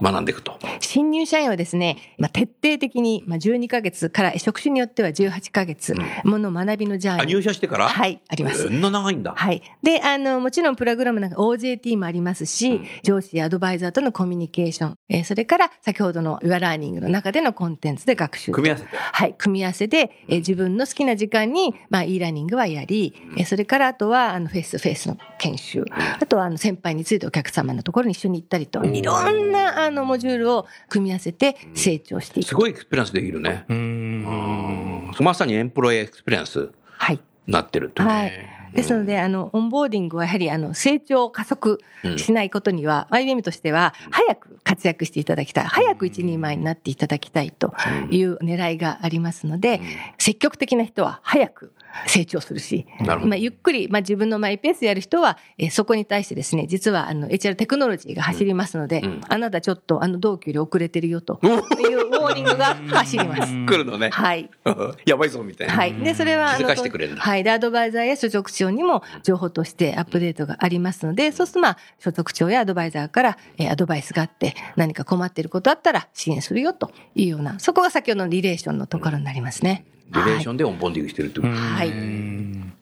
[0.00, 0.58] 学んでいくと。
[0.80, 7.26] 新入社員はですね、まあ、徹底的に、まあ、12ヶ月から、職種によっては18ヶ月もの学びの journey あ、。
[7.28, 7.88] 入社してから？
[7.88, 8.70] はい、ありますそ。
[8.70, 9.32] んな長いんだ。
[9.36, 9.62] はい。
[9.82, 18.52] で、あの、もちろんプログラムなんか OJT もありますし、上司やアドバイザーとのコミュニケーション、えーそれから先ほどの Your Learning の中でのコンテンツで学習。
[18.52, 18.96] 組み合わせて。
[18.96, 25.84] はい、組み合わせで、えー自分の好きな時間に、まあ、e ラーニングはやり、えーそれからあとは、あの、フェイスフェイスの研修、
[26.20, 32.48] あとは、あの、先輩についてお客様のところに一緒に行ったりと、いろんな、あの、モジュールを組み合わせて成長していく。
[32.48, 33.64] すごい experience できるね。
[33.68, 37.20] ううんんまさに employee experience はい。
[37.46, 38.08] になってるってね。
[38.08, 38.32] はい。
[38.74, 41.80] ですので、あの、オンボーディングはやはり、あの、成長を加速
[42.18, 45.64] しないことには、IBM としては、早く活躍していただきたい。
[45.64, 47.72] 早く一人前になっていただきたいと
[48.10, 49.80] いう狙いがありますので、
[50.18, 51.72] 積極的な人は早く
[52.06, 63.52] 成長するし、なるほどまあ、ゆっくり、まあ、自分のマイペースでやる人は、えーそこに対してですね、実は、あの、HR テクノロジーが走りますので、うんあなたちょっと、あの、同期より遅れてるよというウォーニングが走ります。
[63.52, 64.10] 来るのね。
[64.10, 64.48] はい。
[65.04, 65.74] やばいぞ、みたいな。
[65.74, 65.94] はい。
[65.94, 67.44] で、それは、あ気づかしてくれるんだはい。
[67.44, 79.84] で、アドバイザーや所属長にも情報としてアップデートがありますので、そうすると、まあ、所属長やアドバイザーから、えーアドバイスがあって、何か困っていることあったら支援するよというような、そこが先ほどのリレーションのところになりますね。
[80.10, 81.52] リレーションでオンボンディングしてるってこと。
[81.52, 81.92] はい。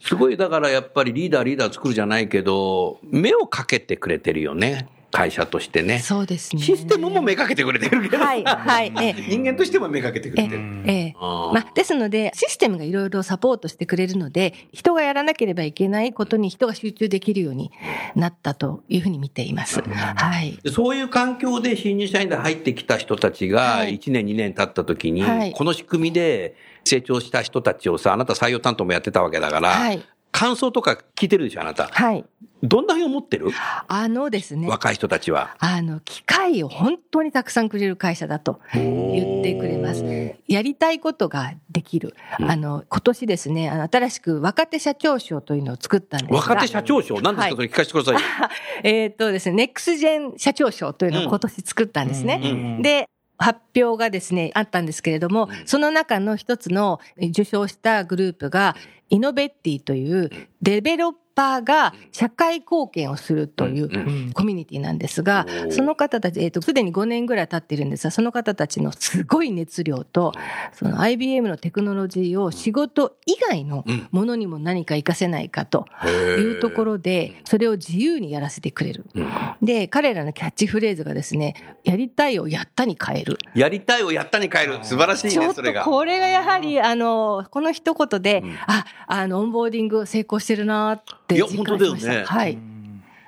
[0.00, 4.88] すごい、だからやっぱりリーダーリーダー作るじゃないけど、目をかけてくれてるよね。
[5.14, 6.00] 会社としてね。
[6.00, 6.60] そうですね。
[6.60, 8.18] システムも目かけてくれてるけど。
[8.18, 10.62] はい、はい、ええ人間としても目かけてくえれてる。
[10.86, 17.70] ええまあ、ですので、システムがいろいろサポートしてくれるので、人がやらなければいけないことに人が集中できるように
[18.16, 19.80] なったというふうに見ています。
[19.82, 20.58] はい。
[20.64, 30.02] でそういう環境で新入社員で入ってきた人たちがはい1年2年経った時に、はいこの仕組みで成長した人たちをさ、あなた採用担当もやってたわけだから、はい。
[30.30, 31.86] 感想とか聞いてるでしょ、あなた。
[31.86, 32.24] はい。
[32.64, 33.50] どんなふうに思ってる？
[33.86, 34.66] あのですね。
[34.66, 35.54] 若い人たちは。
[35.60, 40.02] あの、機会を本当にたくさんくれる会社だと言ってくれます。
[40.48, 42.16] やりたいことができる。
[42.40, 46.36] うんあの、今年ですね、あの、新しく若手社長賞というのを作ったんですが。
[46.38, 47.20] 若手社長賞？
[47.20, 48.20] 何ですか、はいそれ聞かせてくださいよ。
[48.82, 52.40] えーっとですね、ネクスジェン社長賞というのを今年作ったんですね。
[52.42, 58.76] うんで、発表がですね、あったんですけれども、その中の一つの受賞したグループが、
[59.10, 60.30] イノベッティという
[60.62, 70.32] デベロッパーが社会貢献をするといううんコミュニティなんですがその方たち、えっ、と、すでに5年ぐらい経ってるんですが、その方たちのすごい熱量と、
[70.72, 74.08] その IBM のテクノロジーを仕事以外のうん。
[74.10, 79.04] ものにも何か活かせないかというところで、それを自由にやらせてくれる。
[79.14, 79.28] うん。
[79.62, 83.38] で、彼らのキャッチフレーズがですね、やりたいをやったに変える。
[83.54, 84.78] やりたいをやったに変える。
[84.82, 85.84] 素晴らしいね、ちょっとそれが。
[85.84, 88.54] これがやはり、あの、この一言で、うん。
[88.66, 91.98] あ、あの、オンボーディング成功してるなっていや実感しました。
[91.98, 92.58] 本当だよねはい。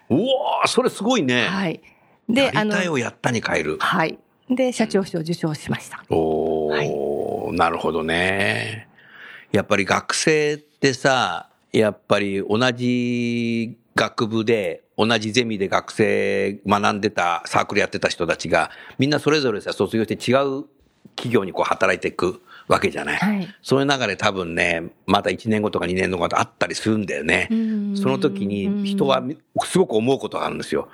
[0.08, 1.46] うわーそれすごいね。
[1.46, 1.80] はい。
[2.28, 3.78] で、やりたいをやったに変える。
[3.80, 4.18] はい。
[4.48, 6.04] で、社長賞を受賞しました。
[6.08, 8.88] おー、なるほどね。
[9.52, 20.64] やっぱり学生ってさ、やっぱり同じ学部で、同じゼミで学生学んでた、サークルやってた人たちが、みんなそれぞれさ、卒業して違う
[21.16, 23.16] 企業にこう働いていくわけじゃない。
[23.16, 23.48] はい。
[23.62, 27.48] そういう中で多分ね、また1年後とか2年後とかあったりするんだよね。
[27.94, 29.22] その時に人は
[29.64, 30.88] すごく思うことがあるんですよ。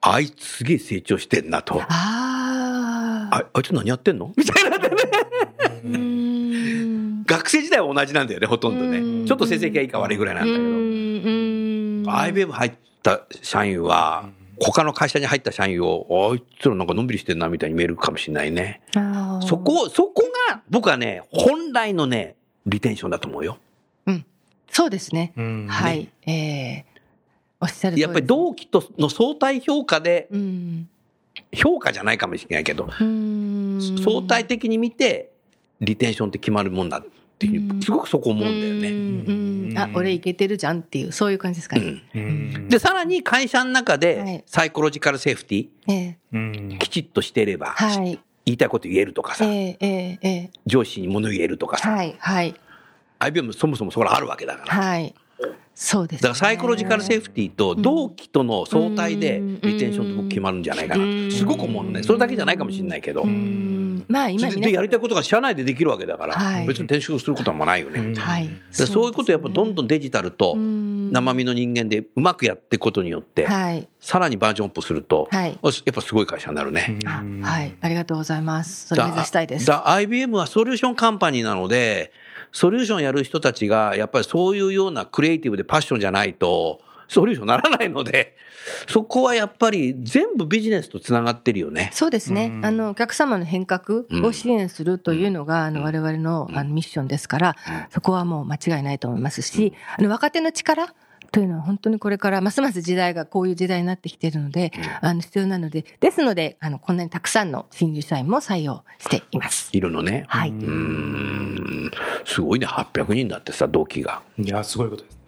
[0.00, 1.80] あいつすげえ成長してんなと。
[1.82, 3.36] ああ。
[3.36, 4.32] ああいつ何やってんの？
[4.36, 4.88] みたいなね。
[7.26, 9.26] 学生時代は同じなんだよね、ほとんどね。
[9.26, 10.58] ちょっと成績がいいか悪いぐらいなんだけ
[12.06, 12.10] ど。
[12.10, 12.72] IBM 入っ
[13.02, 18.80] た社員は、他の会社に入った社員を、あいつらなんかのんびりしてんなみたいに見えるかもしれないね。
[19.46, 20.27] そこ、そこが、
[20.70, 23.58] 僕はね、本来のね、リテンションだと思うよ。
[24.70, 25.32] そうですね。
[25.36, 26.08] うんはい。
[26.26, 26.84] ええ
[27.60, 28.00] おっしゃる通りです。
[28.02, 30.88] やっぱり同期との相対評価で、うん。
[31.52, 35.30] 評価じゃないかもしれないけど、うん相対的に見て、
[35.80, 37.04] リテンションって決まるもんだっ
[37.38, 38.88] ていう、すごくそこ思うんだよね。
[38.90, 42.02] うんうんあ、俺いけてるじゃんっていう、そういう感じですかね。
[42.14, 48.18] うんで、さらに会社の中はでい、サイコロジカルセーフティええうんきちっとしていれば、はい。
[48.48, 52.16] 言いたいこと言えるとかさ、えええ上司に物言えるとかさ、はい。
[52.18, 52.54] はい。
[53.18, 54.72] IBM そもそもそれあるわけだから。
[54.72, 55.14] はい。
[55.74, 61.30] そうです、だからサイコロジカルセーフティと同期との相対でリテンションって僕決まるんじゃないかな。
[61.30, 62.02] すごく思うのね。
[62.02, 63.22] それだけじゃないかもしれないけど。
[63.98, 68.14] うんまあ今でやりたいことが社内でできるわけだから、はい別に転職することはもうないよね。
[68.14, 68.48] はい。
[68.76, 73.88] でそういうことをやっぱどんどんんデジタルと生身の人間でうまくやっていくことによって、はい。
[74.00, 76.98] さらにバージョンアップすると、はいやっぱすごい会社になるね。
[77.06, 77.74] あはい。
[77.80, 78.88] ありがとうございます。
[78.88, 79.66] それ目指したいです。
[79.66, 82.12] だ IBM はソリューションカンパニーなので、
[82.52, 88.36] ソリューションやる人たちが、やっぱりそういうようなクリエイティブでパッションじゃないと、ソリューションにならないので、
[88.88, 91.90] そこはやっぱり全部ビジネスとつながってるよね。
[91.92, 92.52] そうですね。
[92.62, 97.56] あの、お客様の変革を支援するというのが、あの、我々のあのミッションですから、
[97.90, 100.94] そこはもう間違いないと思いますし、あの、若手の力
[101.30, 109.70] というのは本当にこれからますます時代がこういう時代になってきているので、あの、必要なので、ですので、あの、こんなにたくさんの新入社員も採用しています。
[109.72, 110.24] いるのね。
[110.28, 110.50] はい。
[110.50, 111.90] うーん。
[112.24, 114.22] すごいね、800人だってさ、同期が。
[114.38, 115.18] いや、すごいことです。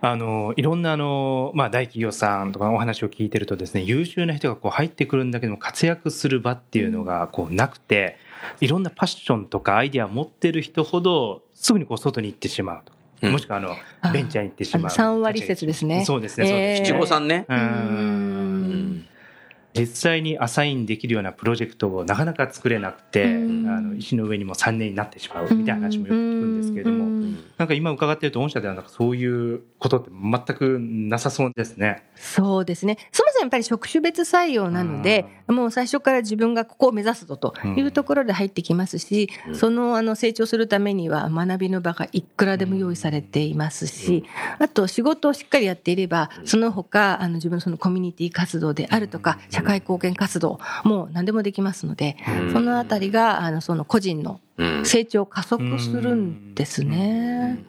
[0.00, 8.16] あの、いろんなあの、まあ大企業さんとかのお話を聞いてるとですね、優秀な人がこう入ってくるんだけども活躍する場っていうのがこうなくて、
[8.60, 12.92] いろんなパッションとかアイディアを持ってる人ほどすぐにこう外に行ってしまうと。
[12.94, 14.92] うんもしくはあの、あベンチャーに行ってしまう。
[14.92, 16.80] あの3割説ですねそうですね、そうですね。
[16.80, 17.46] えー七五三ね。
[19.72, 27.20] 実際にアサインできるようなプロジェクトをなかなか作れなくて、あうんの石の上にも3年になってしまうみたいな話もよく聞くんですけれども、うん
[27.56, 32.02] なんか今伺ってると御社ではなんかそういうことって全くなさそうですね。
[32.16, 32.96] そうですね。
[33.12, 44.24] そもやっぱり職種別採用なので、もう最初から自分がここを目指すぞというところで入ってきますし、そのあの成長するためには学びの場がいくらでも用意されていますし、
[44.58, 52.16] あと仕事をしっかりやっていれば、その他、あの自分のそのコミュニティ活動であるとか、社会貢献活動、もう何でもできますので、
[52.52, 54.86] そのあたりが、あの、その個人のうん。
[54.86, 57.64] 成長を加速するんですね。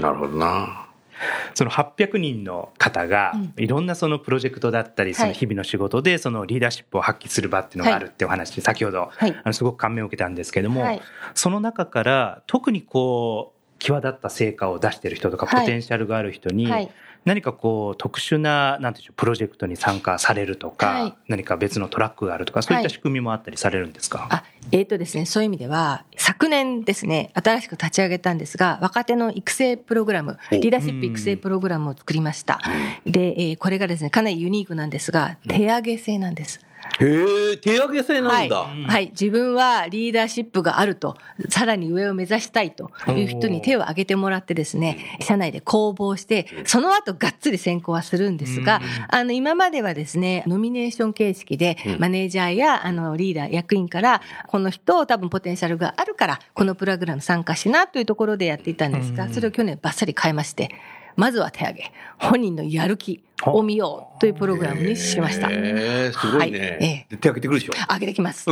[0.00, 0.86] なるほどな。
[1.54, 9.30] その800人の方がいろんなそのプロジェクトだったりその日々の仕事でそのリーダーシップを発揮する場っていうのがあるってお話先ほどはい。
[9.30, 11.02] あのすごく感銘を受けたんですけどもはい。
[11.34, 15.60] その中から特にこう際立った成果を出してる人とかはい。
[15.62, 16.90] ポテンシャルがある人にはい
[17.24, 20.76] 何かこう特殊ななんていうプロジェクトに参加されるとはい。
[21.12, 22.90] か何か別のトラックがあるとかそういったはい。
[22.90, 24.26] 仕組みもあったりされるんですか？
[24.30, 32.60] あ、えっ、とですね、そういう意味では、昨年ですね、新しく立ち上げたんですが、若手の育成プログラム、おリーダーシップ育成プログラムを作りました。
[33.06, 36.60] で、えーこれがですね、かなりユニークなんですが、手上げ制なんです。
[37.00, 38.56] へえ、手上げ制なんだ。
[38.56, 39.08] はい、はい。
[39.10, 41.16] 自分はリーダーシップがあると、
[41.48, 60.70] さらに上を目指したいという人に手を挙げてもらってですね、社内で公募して、その後がっつり選考はするんですが、あの、今まではですね、ノミネーション形式で、マネージャーや、あの、リーダー、役員から、この人、多分ポテンシャルがあるから、このプログラム参加しなというところでやっていたんですが、それを去年バッサリ変えまして、
[61.16, 65.48] まずは手上げ、本人のやる気を見ようというプログラムにしました。
[65.50, 67.06] へえ、すごいね。
[67.10, 67.18] はい。
[67.18, 67.72] 手挙げてくるでしょ。
[67.92, 68.44] 上げてきます。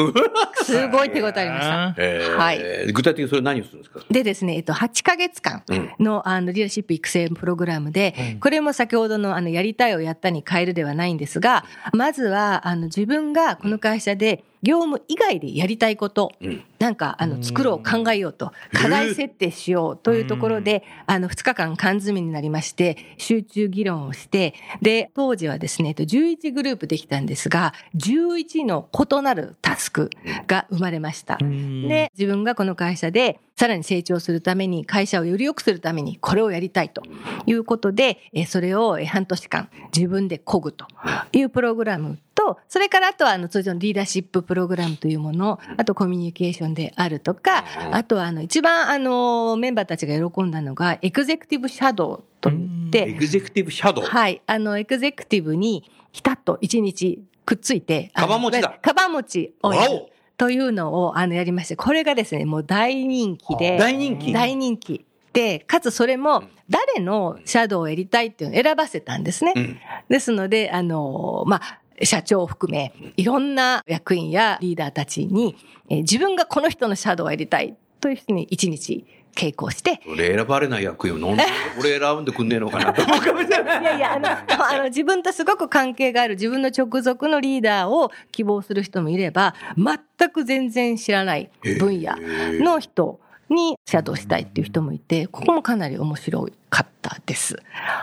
[0.65, 2.03] すごい手応えありました。
[2.03, 2.93] へえはい。
[2.93, 4.01] 具体的にそれ何をするんですか？
[4.11, 5.63] でですね、えっと、8ヶ月間
[5.99, 16.33] の、あの、リーダーシップ育成プログラムで、これも先ほどの、あの、やりたいをやったに変えるではないんですが、まずは、あの、自分がこの会社で、業務以外でやりたいこと、
[16.79, 30.11] なんか、あの、作ろう、考えようと、課題設定しようというところで、あの、2日間缶詰になりまして、集中議論をして、で、当時はですね、えっと11グループできたんですが、11の異なるタスク
[30.47, 31.37] が生まれました。
[31.39, 37.03] で、自分がこの会社でさらに成長するために、会社をより良くするために、これをやりたいと
[37.45, 40.87] いうことで、えそれをえ半年間自分で漕ぐと
[41.33, 54.07] いうプログラムと、それからあとはあの通常のリーダーシッププログラムというもの、あとコミュニケーションであるとか、あとはあの一番あのメンバーたちが喜んだのが、エグゼクティブシャドウといって、エグゼクティブシャドウ。
[54.07, 54.41] はい。
[54.47, 60.07] あの、エグゼクティブに、ひたっと一日くっついて、カバン持ちだカバン持ちをやる
[60.41, 64.33] というのをあのやりまして、これがですね、もう大人気で、大人気？
[64.33, 65.05] 大人気。
[65.35, 69.53] で、かつそれも誰のシャドウをやりたいっていうのを選ばせたんですね。
[69.55, 69.79] うん
[70.09, 75.57] ですので、あの、まあ、社長を含め、いろんな役員やリーダーたちに、
[75.91, 81.19] えー自分がこの人のシャドウをやりたいという人に一日稽古をして、俺選ばれない役よ。
[81.19, 81.45] なんで
[81.79, 83.83] 俺選んでくんねえのかなと思うかもしれない。
[83.83, 92.15] いやいや、あの、あの自分とすごく関係がある自分の直属のリーダーを希望する人もいれば、全く全然知らない分野
[92.63, 93.21] の人
[93.51, 97.55] にシャドウしたいっていう人もいて、ここもかなり面白かったです。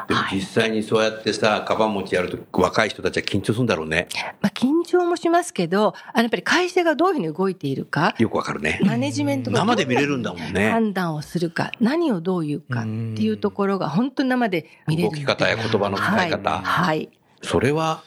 [0.08, 4.08] でもはい実際にそうやってさ、カバン持ちやると若い人たちは緊張するんだろうね。
[4.42, 8.80] まあ、緊張もしますけど、あのやっぱり会社がどういうふうに動いているか、よくわかるね。
[8.84, 10.70] マネジメントが生で見れるんだもんね。
[10.70, 15.12] 判断をするか、何をどう言うかっていうところが本当に生で見れる。
[15.12, 16.50] 動き方や言葉の使い方。
[16.52, 16.62] はい。
[16.64, 17.10] はい。
[17.42, 18.04] それは、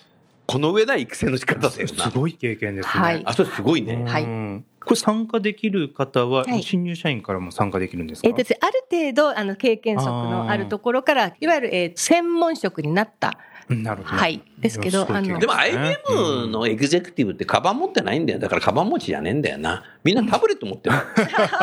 [0.47, 2.11] この上ない育成の仕方だよな。
[2.11, 2.93] すごい経験ですね。
[2.93, 4.05] はいあ、それすごいね。
[4.05, 13.29] はいうんこれ参加できる方は、はい新入社員からも参加できるんですか、えっとですね、ある程度、あの、経験則のあるところから、いわゆる、えー専門職になった。
[13.29, 14.17] うんなるほど。
[14.17, 18.39] はいですけどあのでも IBM のエグゼクティブってカバン持ってないんだよ。
[18.39, 19.85] だからカバン持ちじゃねえんだよな。
[20.03, 20.97] みんなタブレット持ってる。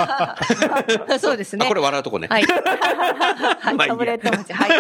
[1.20, 1.66] そうですね。
[1.66, 2.28] あ、これ笑うとこね。
[2.30, 2.46] はい。
[3.88, 4.54] タブレット持ち。
[4.54, 4.72] はい。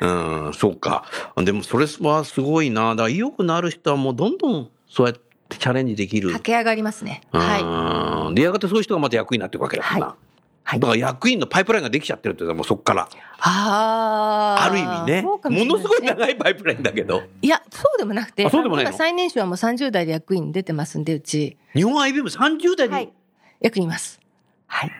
[0.00, 1.04] うん、そうか。
[1.36, 2.90] でもそれはすごいな。
[2.90, 6.28] だから意欲のある人はもうどんどんそうやってチャレンジできる。
[6.28, 7.22] 駆け上がりますね。
[7.32, 8.32] はい。
[8.32, 8.34] い。
[8.34, 10.06] で、やがてそういう人がまた役員になっていくわけだからな。
[10.06, 13.08] はいはいだから役員のパイプラインができちゃってるってもうそこから。
[13.40, 14.64] ああ。
[14.64, 15.22] ある意味ね。
[15.22, 17.24] ものすごい長いパイプラインだけど。
[17.42, 21.56] いや、そうでもなくて、あそうでもない最年少はもう30代で役員出てますんで、うち。
[21.74, 23.12] 日本 IBM30 代に、はい。
[23.60, 24.20] 役員います。
[24.66, 24.90] はい。
[24.90, 24.94] で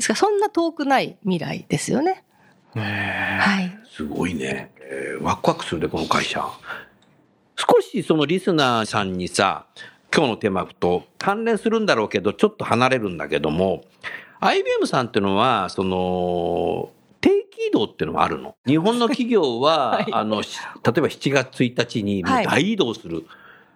[0.00, 2.24] すから、そんな遠くない未来ですよね。
[2.74, 3.78] はい。
[3.88, 4.72] すごいね。
[4.80, 6.44] えーワクワクするね、この会社。
[7.68, 9.66] 少しそのリスナーさんにさ、
[10.14, 13.84] 今日のテーマと関連するんだろうけど、ちょっと離れるんだけども、
[14.40, 16.90] IBM さんっていうのは、その、
[17.20, 18.56] 定期移動っていうのはあるの？
[18.66, 23.26] 日本の企業は、 はいあの、し例えば7月1日にもうはい大移動する。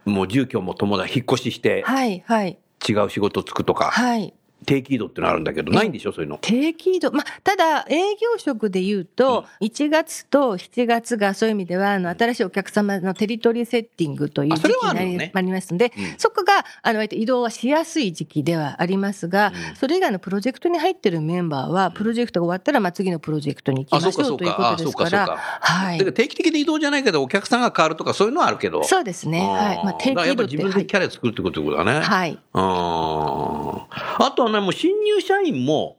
[0.06, 2.22] もう住居も友達引っ越ししてはい。
[2.26, 2.58] はい。
[2.86, 4.34] 違う仕事つくとか、はい。
[4.64, 6.12] 定期移動ってのあるんだけど、ないんでしょ？
[6.12, 6.38] そういうの。
[6.40, 7.12] 定期移動。
[7.12, 26.14] まあ、ただ、営業職で言うと、1月と7月がそういう意味では、あの、新しいお客様のテリトリーセッティングという時期になりはありますので、うんそこが、あの、移動はしやすい時期ではありますが、うんそれ以外のプロジェクトに入ってるメンバーは、プロジェクトが終わったら、まあ、次のプロジェクトに行きましょうということですから、かはいだから。
[26.14, 28.84] 定期的な移動じゃないけど、お客さんが変わるとかそういうのはあるけど。
[28.84, 29.40] そうですね。
[29.40, 29.84] はい。
[29.84, 32.00] まあ、定期移動っ自分でキャリア作るってことだね。
[32.00, 32.38] はい。
[32.52, 33.86] あ
[34.18, 35.96] あとはね、もう新入社員も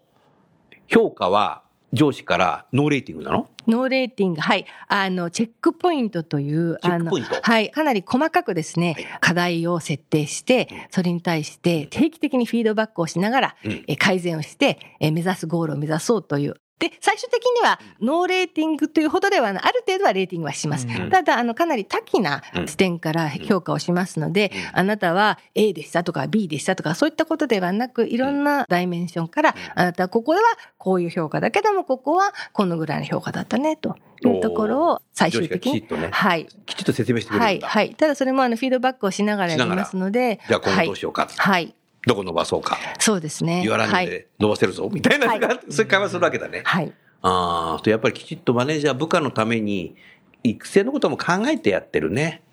[0.87, 3.49] 評価は上司から no rating なの？
[3.67, 4.65] no rating、はい。
[4.87, 7.71] あの、チェックポイントという、あのはい。
[7.71, 16.55] かなり細かくですね、課題を設定して、それに対して定期的にフィードバックをしながら、うんえ改善をして、え目指すゴールを目指そうという。
[16.79, 20.85] で、最終的には、 no rating というほどではない、ある程度はレーティングはします。
[20.87, 30.47] うんただ、あの、かなり多岐な視点から評価をしますので、あなたは A でしたとか B でしたとか、そういったことではなく、いろんなダイメンションから、あなたはここでは
[30.77, 33.95] こういう評価だけども、ここはこのぐらいの評価だったね、と
[34.25, 35.87] いうところを最終的にきちっ。
[35.87, 36.47] とね、はい。
[36.65, 37.53] きちっと説明してくれはい。
[37.53, 37.67] るんだ。
[37.69, 37.95] はい。
[37.95, 40.39] ただそれもあの、フィードバックをしながらやりますので。
[40.47, 41.29] じゃあ今後どうしようか。
[41.37, 41.73] はい。
[42.05, 42.77] どこ伸ばそうか。
[42.99, 43.61] そうですね。
[43.61, 44.07] 言わないはい。
[44.07, 46.61] で伸ばせるぞ、みたいなのが、そういう会話するわけだね。
[46.65, 46.93] はい。
[47.21, 49.95] ああ、とやっぱりきちっとマネージャー部下のために、
[50.43, 52.43] 育成のことも考えてやってるね。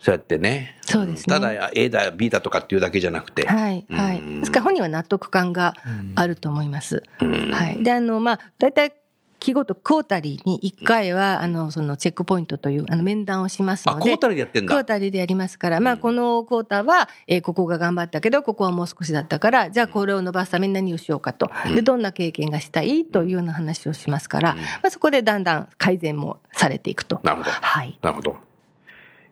[0.00, 0.76] そうやってね。
[0.82, 3.46] そうですねただ A だ B だとかっていうだけじゃなくて。
[3.46, 3.84] はい。
[3.90, 4.20] はい。
[4.20, 5.74] うんですから本人は納得感が
[6.14, 7.02] あると思います。
[7.20, 7.82] うんはい。
[7.82, 8.94] で、あの、まあ、大体、
[9.40, 14.10] 期ごとクォータリーに1回は、あの、そのチェックポイントという、あの、面談をしますあ、ので。
[14.10, 14.84] コータルでやってんクォーだ。
[14.84, 21.50] タリーでやりますから、まあ、このクォーターは、えーここが頑張ったけど、ここはもう少しだったから、じゃあこれを伸ばすために何をしようかと。
[21.74, 27.20] で、どんな経験がしたいというような話をしますから、まあ、そこでだんだん改善もされていくと。
[27.22, 27.50] なるほど。
[27.50, 27.98] はい。
[28.02, 28.36] なるほど。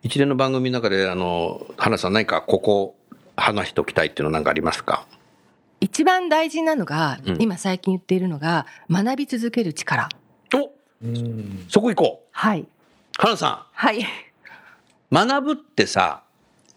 [0.03, 2.97] 一連の番組の中で、あの、花さん何かここ
[3.37, 5.07] 話しておきたいっていうのは何かありますか？
[5.81, 10.09] 一番大事なのが、うん今最近言っているのが、学び続ける力。
[10.55, 10.71] お
[11.69, 12.29] そこ行こう。
[12.33, 12.67] はい。
[13.19, 13.99] 花さはい。
[14.03, 14.05] ん、
[15.11, 16.23] 学ぶってさ、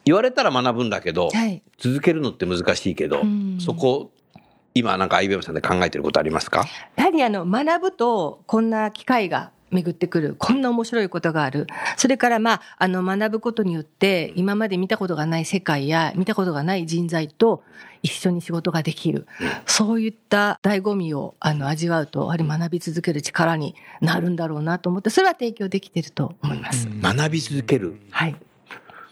[0.05, 1.61] 言われたら学ぶんだけど、はい。
[1.77, 4.11] 続けるのって難しいけど、うんそこ、
[4.73, 6.65] 今なんか IBM さんで考えてることありますか？
[6.95, 10.35] やはりあの、学ぶと、こんな機会が巡ってくる。
[10.37, 11.67] こんな面白いことがある。
[11.97, 17.63] それからまあ、あの、学ぶことによって、今まで見たことがない世界や、見たことがない人材と
[18.01, 19.27] 一緒に仕事ができる。
[19.65, 26.87] そういった醍醐味を、あの、味わうと、やはり学び続ける力になるんだろうなと思って、それは提供できてると思います。
[27.01, 27.99] 学び続ける。
[28.11, 28.35] はい。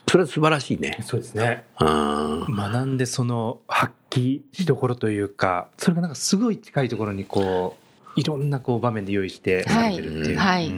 [0.10, 1.00] それは素晴らしいね。
[1.02, 1.66] そうですね。
[1.80, 2.56] うん。
[2.56, 7.87] 学んでその発揮しどころというか、それがなんかすごい近いところにこう、
[8.18, 10.38] いろんなこう場面で用意してされてるっていう。
[10.38, 10.72] はい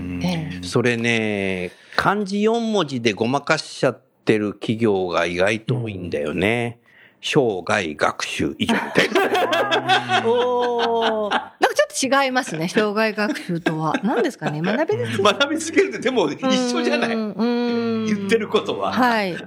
[0.63, 6.79] それね、漢字4文字でごまかしちゃってる企業が意外と多いんだよね。
[7.21, 9.09] 生涯学習以上って。
[10.25, 13.93] おーなんかちょっと違いますね、 障害学習とは。
[14.03, 15.21] 何ですかね、学びです。
[15.21, 16.41] 学び続けるってでも一
[16.73, 17.09] 緒じゃない？
[17.09, 18.91] 言ってることは。
[18.91, 19.31] はい。
[19.31, 19.37] 違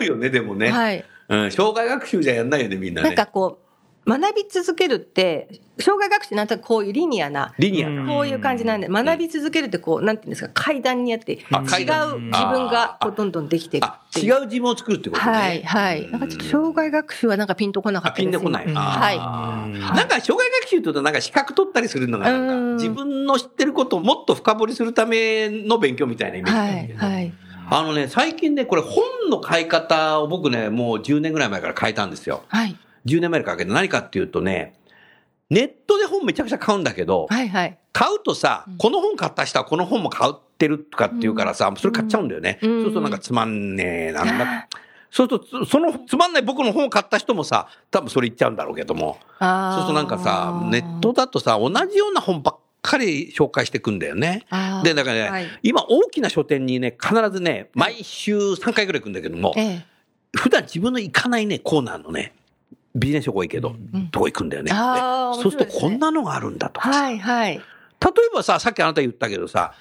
[0.00, 0.70] うよね、でもね。
[0.70, 1.04] はい。
[1.28, 3.08] うん、障害学習じゃやんないよね、みんなね。
[3.08, 3.63] なんかこう、
[4.06, 5.48] 学び続けるって、
[5.80, 14.34] 障害学習なんとなくこういうリニアな、リニアうんこういう感じなんで、学び続けるってこう、なんていうんですか、階段にあって、違うあ自分がこうどんどんできていくあっ、ていう。
[14.34, 15.32] 違う自分を作るってことね。
[15.32, 16.10] はい、はい。
[16.10, 18.24] なんかちょっと障害学習はなんかピンとこなかあ、ったです。
[18.24, 18.66] ピンでこない。
[18.72, 26.98] はいうんなんか障害学習というとなんか資格取ったりするのがなんかうん自分の知ってることをもっと深掘りするための勉強みたいなイメージなんはい、だけど。
[27.06, 27.32] はい。
[27.70, 32.42] あのね、最近ね、これ本の買い方を僕ね、もう10年ぐらい前から変えたんですよ。
[32.48, 32.76] はい、
[33.06, 34.74] 10年前から変えて何かっていうとね、
[35.50, 37.78] ネットで本めちゃくちゃ買うんだけど、はい、はい。
[37.92, 42.58] 買うとさうん、この本買った人はこの本も買ってるとかっていうからさ、それ買っちゃうんだよね。
[42.62, 44.68] うんそうするとなんかつまんねえ、なんだ。
[45.10, 49.18] そうすると、そのつまんない僕の本を買った人もさ、多分それ言っちゃうんだろうけども。
[49.38, 54.44] あそうするとなんかさ、ネットだとさ、同じような本ばっかり紹介してくんだよね。
[54.82, 59.86] で、だからね、はい今大きな書店にね、必ずね、毎週3回ぐらい行くんだけども、ええ。
[60.36, 62.34] 普段自分の行かないね、コーナーのね、
[62.94, 64.70] ビジネス書多いけど、うんとこ行くんだよね。
[64.70, 67.52] そうするとこんなのがあるんだとかさはい、はい。
[67.54, 67.62] 例え
[68.32, 69.74] ばさ、さっきあなた言ったけどさ、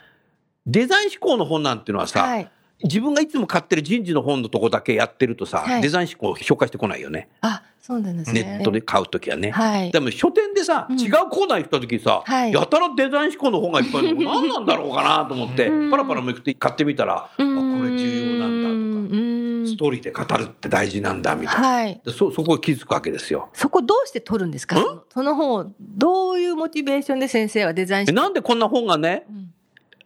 [0.65, 2.49] デザイン思考の本なんていうのはさ、はい。
[2.83, 7.29] 自分がいつも買ってる人事の本のとこだけやってるとさ、はいデザイン思考紹介してこないよね。
[7.41, 8.43] あ、そうなんですね。
[8.43, 9.51] ネットで買うときはね。
[9.51, 9.91] はい。
[9.91, 21.67] でも書店でさ、うん違うコーナー行った時さ、はいやたらデザイン思考の本がいっぱいあるの何なんだろうかなと思って、うんパラパラめくって買ってみたら、あ、これ重要なんだとか、んストーリーで語るって大事なんだみたいな。
[21.67, 22.01] はい。
[22.05, 23.49] でそ、そこを気づくわけですよ。
[23.53, 24.79] そこどうして取るんですか？
[24.79, 25.01] ん？
[25.13, 29.49] その本を、どういうモチベーションで先生はデザインえしてなんでこんな本がね、うん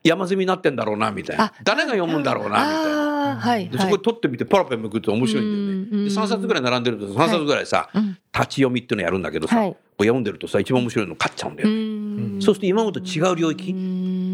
[0.04, 1.54] 山積みになってんだろうな、みたいなあ。
[1.64, 3.30] 誰が読むんだろうな、みたいな。
[3.30, 3.68] ああ、はい。
[3.68, 5.88] でそこで取ってみてパラパラめくって面白いんだよね。
[5.92, 12.38] うんで3冊ぐらい並んでると3冊ぐらいさ、うん立ち読みっていうのやるんだけどさ、はいこう読んでるとさ、一番面白いの買っちゃうんだよね。
[12.38, 14.27] んそうすると今までと違う領域うん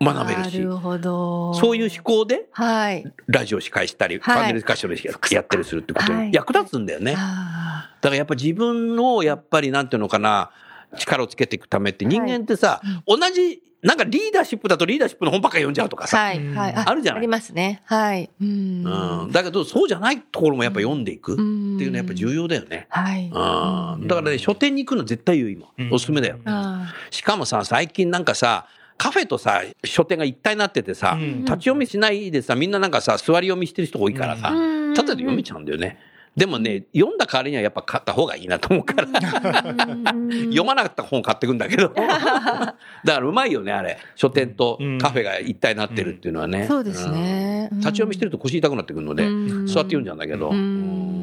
[0.00, 1.54] 学べるしな、るほど。
[1.54, 3.04] そういう思考ではい。
[3.26, 4.94] ラジオ司会したり、はいパネルディスカッション
[5.28, 7.12] でやったりするってことはいに役立つんだよね。
[7.12, 10.50] だあからやっぱ自分をやっぱりなんていうのかな、
[10.96, 16.72] 力をつけていくためって人間ってさ、同じ、なんかリーダーシップだとリーダーシップの本ばっかり読んじゃうとかさ、ーはい。
[16.72, 16.84] はい。
[16.86, 17.82] あるじゃないありますね。
[17.84, 18.30] はい。
[18.40, 18.84] うん。
[19.24, 22.86] うん、だけどそうじゃないところもやっぱ読んでいくってんいうのはやっぱ重要だよね。
[22.88, 23.26] はい。
[23.26, 25.66] うん、だからね、書店に行くの絶対言う今。
[25.92, 26.38] おすすめだよ。
[26.46, 28.66] あしかもさ、最近なんかさ、
[28.96, 35.98] カフェとさ、書店が一体になっててさ、うん立ち読みしないでさ、みんななんかさ、座り読みしてる人多いからさ、うんただで読めちゃうんだよね。
[36.36, 41.90] でもね、読んだ代わりにはやっぱ買った方がいいなと思うから、読まなかった本買ってくんだけど。
[41.94, 43.98] だからうまいよね、あれ。
[44.16, 46.66] 書店とカフェが一体になってるっていうのはね。
[46.66, 47.68] そうですね。
[47.70, 47.78] うん。
[47.78, 49.30] 立ち読みしてると腰痛くなってくるので、う
[49.62, 50.50] ん座って読んじゃうんだけど。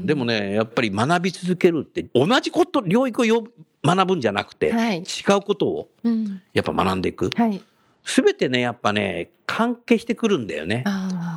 [0.05, 3.43] でもね、やっぱり学び続けるって、同じこと、領域をよ
[3.84, 5.03] 学ぶんじゃなくて、はい違
[5.38, 6.41] うことをうん。
[6.53, 7.29] やっぱ学んでいく。
[7.36, 7.61] はい。
[8.03, 10.84] すべてね、やっぱね、関係してくるんだよね。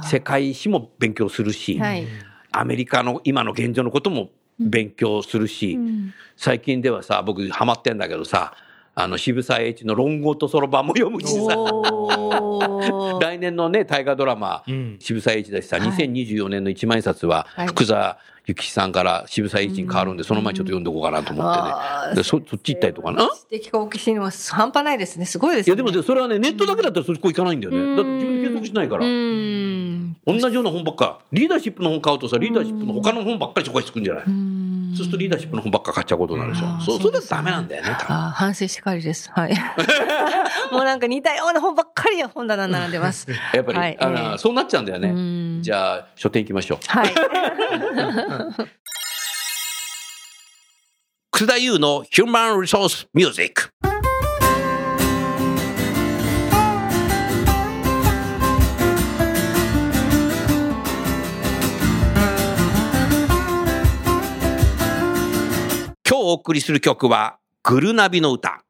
[0.04, 2.06] 世界史も勉強するし、はい。
[2.52, 8.54] アメリカの今の現状のことも勉強するし、うん最近ではさ、僕ハマってんだけどさ、
[8.96, 11.56] あの、渋沢栄一の論語とそろばんも読むしさ、
[13.20, 21.68] 来年のね、大河ドラマ、うん渋沢栄一だしさ、はい2024年の一万円札ははい福沢諭吉さんから渋沢栄一に変わるんで、その前にちょっと読んでおこうかなと思ってね。
[21.72, 23.28] あーでそそっち行ったりとかな？
[23.34, 25.24] 知的好奇心は半端ないですね。
[25.26, 25.70] すごいですね。
[25.70, 27.96] いやでもねそれはね、ネットだけだったらそこ行かないんだよね。
[27.96, 29.08] だって自分で検索しないからう。
[29.08, 30.16] ん。
[30.26, 31.18] 同じような本ばっか。
[31.32, 34.24] リーダーシップの本買うとさ、リーダーシップの他の本ばっかり紹介してくんじゃない？
[34.26, 39.30] うんそうするとリーダーシップの本ばっか買っちゃうことになるでしょそう、それだとダメなんだよね、多分あー反省しかりです。
[39.32, 39.54] はい。
[40.72, 43.26] もうなんか似たような本ばっかり本棚並んでます。
[43.52, 45.08] やっぱり、はいあのええそうなっちゃうんだよね。
[45.08, 46.78] うんじゃあ、書店行きましょう。
[46.86, 47.14] はい。
[51.30, 53.70] 楠田優の Human Resource Music。
[66.24, 68.64] お送りする曲は、グルナビの歌。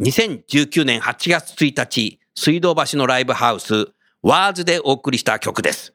[0.00, 5.94] 2019年8月1日、水道橋のライブハウス、ワーズでお送りした曲です。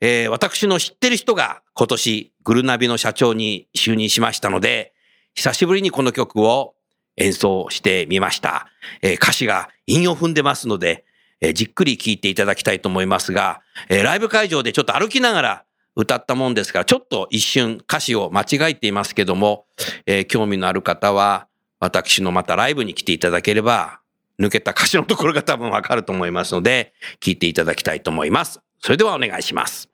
[0.00, 4.92] えー私の知ってる人が今年グルナビの社長に就任しましたので、
[5.34, 6.74] 久しぶりにこの曲を
[7.16, 8.68] 演奏してみました。
[9.02, 11.04] えー歌詞が韻を踏んでますので、
[11.40, 15.64] えーじっくり聞いていただきたいと思いますが、えーライブ会場でちょっと歩きながら
[15.98, 19.66] 歌ったもんですから、ちょっと一瞬歌詞を間違えていますけども、
[20.06, 21.48] えー興味のある方は、
[21.80, 24.00] 私のまたライブに来ていただければ、
[24.40, 28.60] 抜けた歌詞のところが多分わかると思いますので、聞いていただきたいと思います。
[28.80, 29.88] それではお願いします。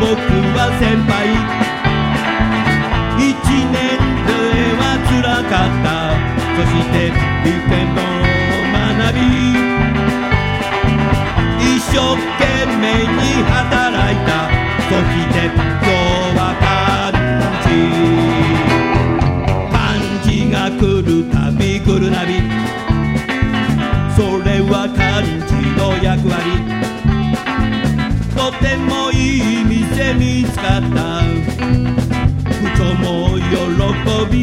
[0.00, 0.06] 僕
[0.56, 1.12] は先輩。
[3.18, 3.34] 一
[3.74, 3.76] 年
[4.26, 4.30] 生
[4.78, 5.86] はつらかった。
[6.56, 7.10] そして
[7.44, 7.98] 理系の
[8.72, 9.18] 学び
[11.60, 11.94] 一生
[12.38, 12.40] 懸
[12.78, 14.30] 命に働いた。
[14.88, 15.90] そして今日
[16.38, 17.12] は漢
[17.64, 17.68] 字
[19.72, 19.76] 漢
[20.22, 22.30] 字が来るたび来るなび
[24.16, 26.38] それは漢字の役割。
[28.34, 29.14] とてもい
[29.62, 29.77] い
[30.14, 31.22] 見つかった。
[31.22, 33.52] 部長も喜
[34.30, 34.36] び。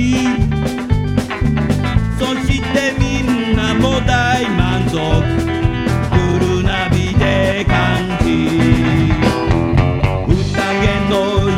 [2.20, 4.96] そしてみんなも大満足。
[6.12, 7.74] グルナビで漢
[8.24, 8.26] 字
[10.58, 11.14] 宴の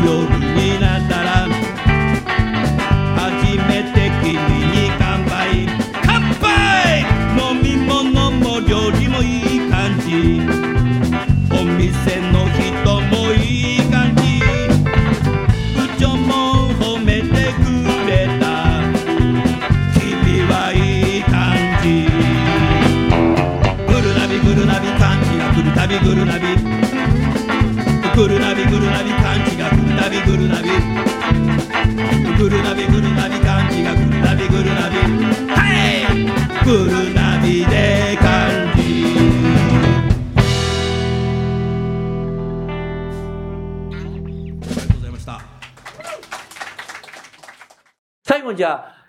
[0.05, 0.07] 夜
[0.55, 1.27] になったら
[3.15, 3.25] 初
[3.67, 5.35] めて君に乾杯。
[6.03, 7.05] 乾杯！
[7.37, 10.56] 飲み物も料理もいい感じ。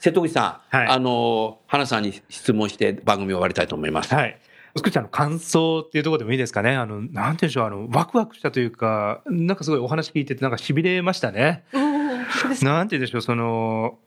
[0.09, 4.15] 瀬戸口さん、はいあの、花さんに質問して番組を終わりたいと思います。
[4.15, 4.39] はい。
[4.77, 6.77] 福ちゃんの感想っていうところでもいいですかね。
[6.77, 11.65] あの、なんて言うんでしょう、あの、ワクワクしたというか、なんかすごいお話聞いてて、なんか痺れましたね。
[12.63, 13.99] なんて言うんでしょう、その、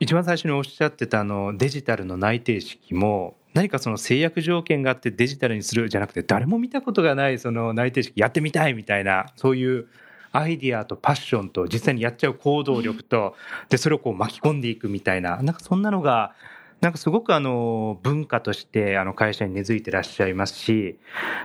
[0.00, 9.88] 一番最初におっしゃってたあの、デジタルの内定式も、何かその制約条件があってデジタルにするじゃなくて、誰も見たことがないその内定式やってみたいみたいな、そういう
[10.38, 13.34] アイディアとパッションと実際にやっちゃう行動力と、
[13.68, 16.34] で、それをこう巻き込んでいくみたいな、なんかそんなのが、
[16.80, 20.98] なんかすごくあの文化としてあの会社に根付いてらっしゃいますし、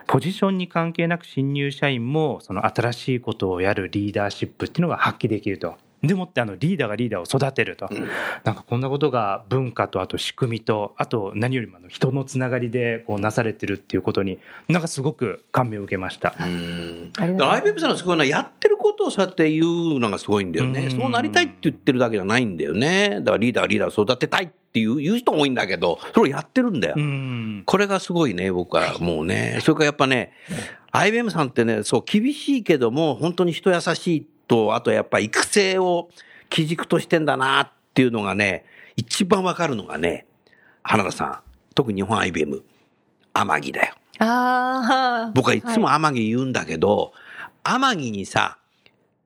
[0.06, 5.76] ポジションに関係なく新入社員もその新しいことをやるリーダーシップっていうのが発揮できると。
[6.04, 7.90] でもってあのリーダーがリーダーを育てると。
[8.44, 16.36] なんかこんなことが文化とあと仕組みと、あと何よりもあの人のつながりでこうなされてるっていうことに、なんかすごく感銘を受けました。
[16.38, 20.82] うんありがとうだから IBM さんのすごいのは、やってることをそうやって言うのがすごいんだよね。
[20.82, 23.20] うんそうなりたいって言ってるだけじゃないんだよね。
[23.22, 26.96] だからリーダーはリーダーを育てたいっていう言う人も多いんだけど、それをやってるんだよ。
[26.98, 27.64] うん。
[27.66, 29.60] これがすごいね、僕はもうね。
[29.62, 30.34] それからやっぱね、
[30.92, 36.10] IBM さんってね、そう、厳しいけども、本当に人優しいと、あとやっぱ育成を
[36.50, 40.28] 基軸としてんだなっていうのがね、一番わかるのがね、
[40.84, 41.40] 花田さん、
[41.74, 42.64] 特に日本 IBM、
[43.34, 43.94] 天城だよ。
[44.20, 47.14] ああ、僕はいつも天城言うんだけど、
[47.64, 48.58] 天城にさ、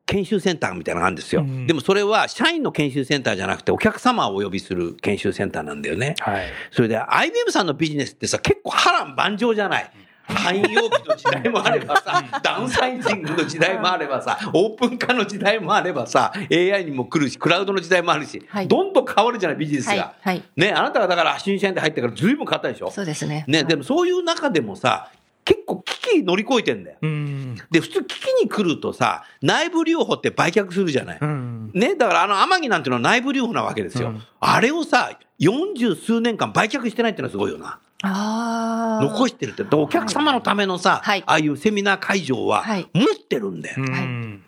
[0.06, 1.42] 研修センターみたいなのがあるんですよ。
[1.42, 6.16] うんでもそれは社員の研修センターじゃなくてお客様をお呼びする研修センターなんだよね。
[6.20, 6.46] はい。
[6.72, 9.92] それで IBM さんのビジネスってさ、結構波乱万丈じゃない？
[10.28, 19.92] 汎用機の時代もあればさ、ダウンサイジングの時代もあればさ、オープン化の時代もあればさ、AI にも来るし、クラウドの時代もあるし、はいどんどん変わるじゃない、ビジネスが。
[19.92, 22.92] はいはいね、あなたがだから新社員で入ってから随分変わったでしょ？
[22.92, 23.46] そうですね。
[23.48, 25.12] ね、でもそういう中でもさ、
[25.46, 26.98] 結構危機乗り越えてんだよ。
[27.02, 27.56] うん。
[27.72, 31.18] で、普通危機に来るとさ、内部留保って売却するじゃない。
[31.22, 31.72] うん。
[31.74, 34.10] ね、だからあの天城なんていうのは内部留保なわけですよ。
[34.10, 37.80] うんあれをさ、40数年間売却してないっていうのはすごいよな。
[38.04, 39.04] ああ。
[39.04, 39.64] 残してるって。
[39.64, 43.76] でお客様のためのさ、はいああいうセミナー会場ははい持ってるんだよ。
[43.80, 44.44] うん。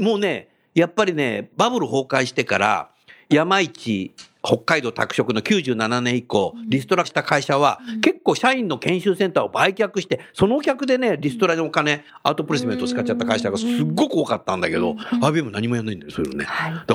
[0.00, 2.90] もうね、やっぱりね、バブル崩壊してから、
[3.28, 16.46] 山一、北海道拓殖の97年以降、リストラした会社は、結構社員の研修センターを売却して、そのお客でね、リストラのお金、アウトプレイスメント使っちゃった会社がすっごく多かったんだけど、IBM 何もやんないんだよ、そういうのね。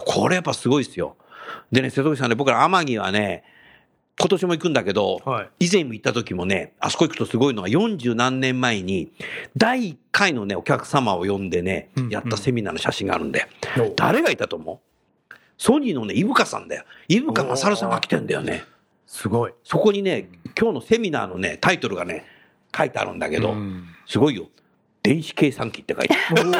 [0.05, 1.17] これやっぱすごいですよ。
[1.71, 3.43] でね、瀬戸口さんね、僕ら天城はね、
[4.19, 9.11] 今年も行くんだけど、はい以前も行った時もね、あそこ行くとすごいのが40何年前に、
[9.55, 13.47] 第1回のね、お客様を呼んでねうんう、んやったセミナーの写真があるんだよ。
[13.79, 14.79] お誰がいたと思う？
[15.57, 16.83] ソニーのね、伊深さんだよ。
[17.07, 18.63] 伊深勝さんが来てんだよね。
[19.07, 19.53] すごい。
[19.63, 22.25] そこにね、今日のセミナーのね、タイトルがね、
[22.75, 24.49] 書いてあるんだけど、うんすごいよ。
[25.01, 26.51] 電子計算機って書いてある。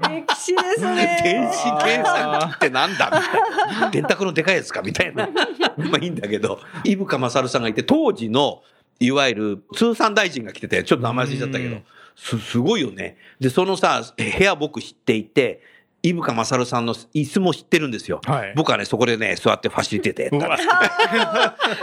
[0.00, 1.50] 歴史です電ね。
[1.52, 3.90] 子計算機ってなんだみたいな。
[3.92, 5.28] 電卓のでかいやつかみたいな。
[5.76, 8.62] まあいいんだけど、伊深勝さんがいて、当時の、
[9.00, 11.84] いわゆる通産大臣が来てて、ちょっと名前忘れちゃったけど、うん
[12.16, 13.16] す、すごいよね。
[13.40, 15.60] で、そのさ、部屋僕知っていて、
[16.04, 18.20] 伊深勝さんの椅子も知ってるんですよ。
[18.26, 20.58] はい僕はね、そこでね、座ってファシリテーターやっ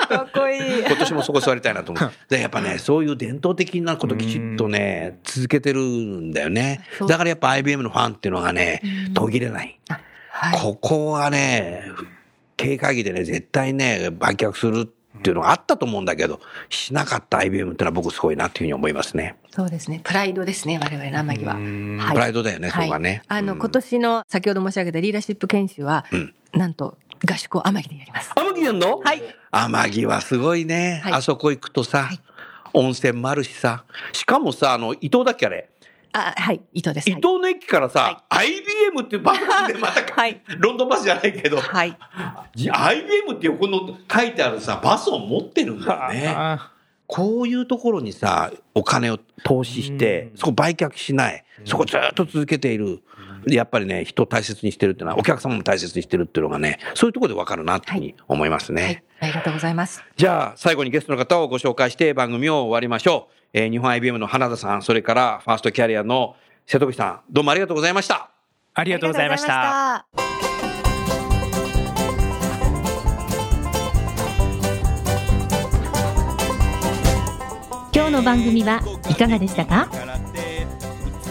[0.05, 0.86] た かっこいい。
[0.86, 2.11] 今年もそこ座りたいなと思う。
[2.30, 6.82] で、やっぱね、そういう伝統的なこときちっとね、続けてるんだよね。
[7.07, 8.84] だからやっぱ IBM のファンっていうのがね、
[9.15, 9.80] 途切れない。
[10.30, 10.59] はい。
[10.59, 11.86] ここはね、
[12.57, 19.36] 経営会議でね、絶対ね、売却するっていうのがあったと思うんだけど、しなかった IBM ってのは僕すごいなっていうふうに思いますね。
[19.51, 20.01] そうですね。
[20.03, 21.55] プライドですね、我々の天城は。
[21.55, 23.22] うんはいプライドだよね、そこがね。
[23.28, 26.97] あの、うん今年の先ほど申し上げたリーダーシップ研修は、うんなんと
[27.30, 28.32] 合宿を天城でやります。
[28.36, 28.99] 天城やんの？
[28.99, 29.22] はい。
[29.51, 31.01] 天城はすごいね。
[31.03, 32.19] はいあそこ行くとさ、はい
[32.74, 33.84] 温泉もあるしさ。
[34.13, 35.69] しかもさ、あの、伊東だっけあれ。
[36.14, 37.09] あ、はい、伊藤です。
[37.09, 41.97] 伊東の駅からさ、IBM ってバスでまた、はいロンドンバスじゃないけど、はい。
[42.55, 46.34] じ IBM って横の書いてあるさ、バスを持ってるんだよね。
[46.36, 46.72] あ
[47.07, 53.01] こういうところにさ、お金を投資してう、んそこ売却しない、そこずっと続けている。
[53.47, 58.84] やっぱりね、人を大切にしてるっていうのは、お客様も大切にしてるっていうのがね、そういうところでわかるなっていうふうに思いますね。
[58.84, 59.03] はい。
[59.22, 60.03] ありがとうございます。
[60.16, 63.40] じゃあ、最後にゲストの方をご紹介して番組を終わりましょう。
[63.54, 66.36] えー日本 IBM の花田さん、それからファーストキャリアの
[66.66, 68.30] 瀬戸口さん、どうもありがとうございました。
[68.74, 70.04] ありがとうございました。
[70.04, 70.52] ありがとうございました。
[77.93, 79.89] 今日の番組はいかがでしたか？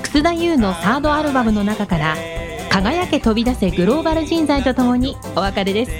[0.03, 2.16] 楠田優のサードアルバムの中から
[2.71, 5.93] 「輝け飛び出せグローバル人材」とともにお別れです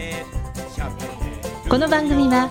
[1.69, 2.51] この番組は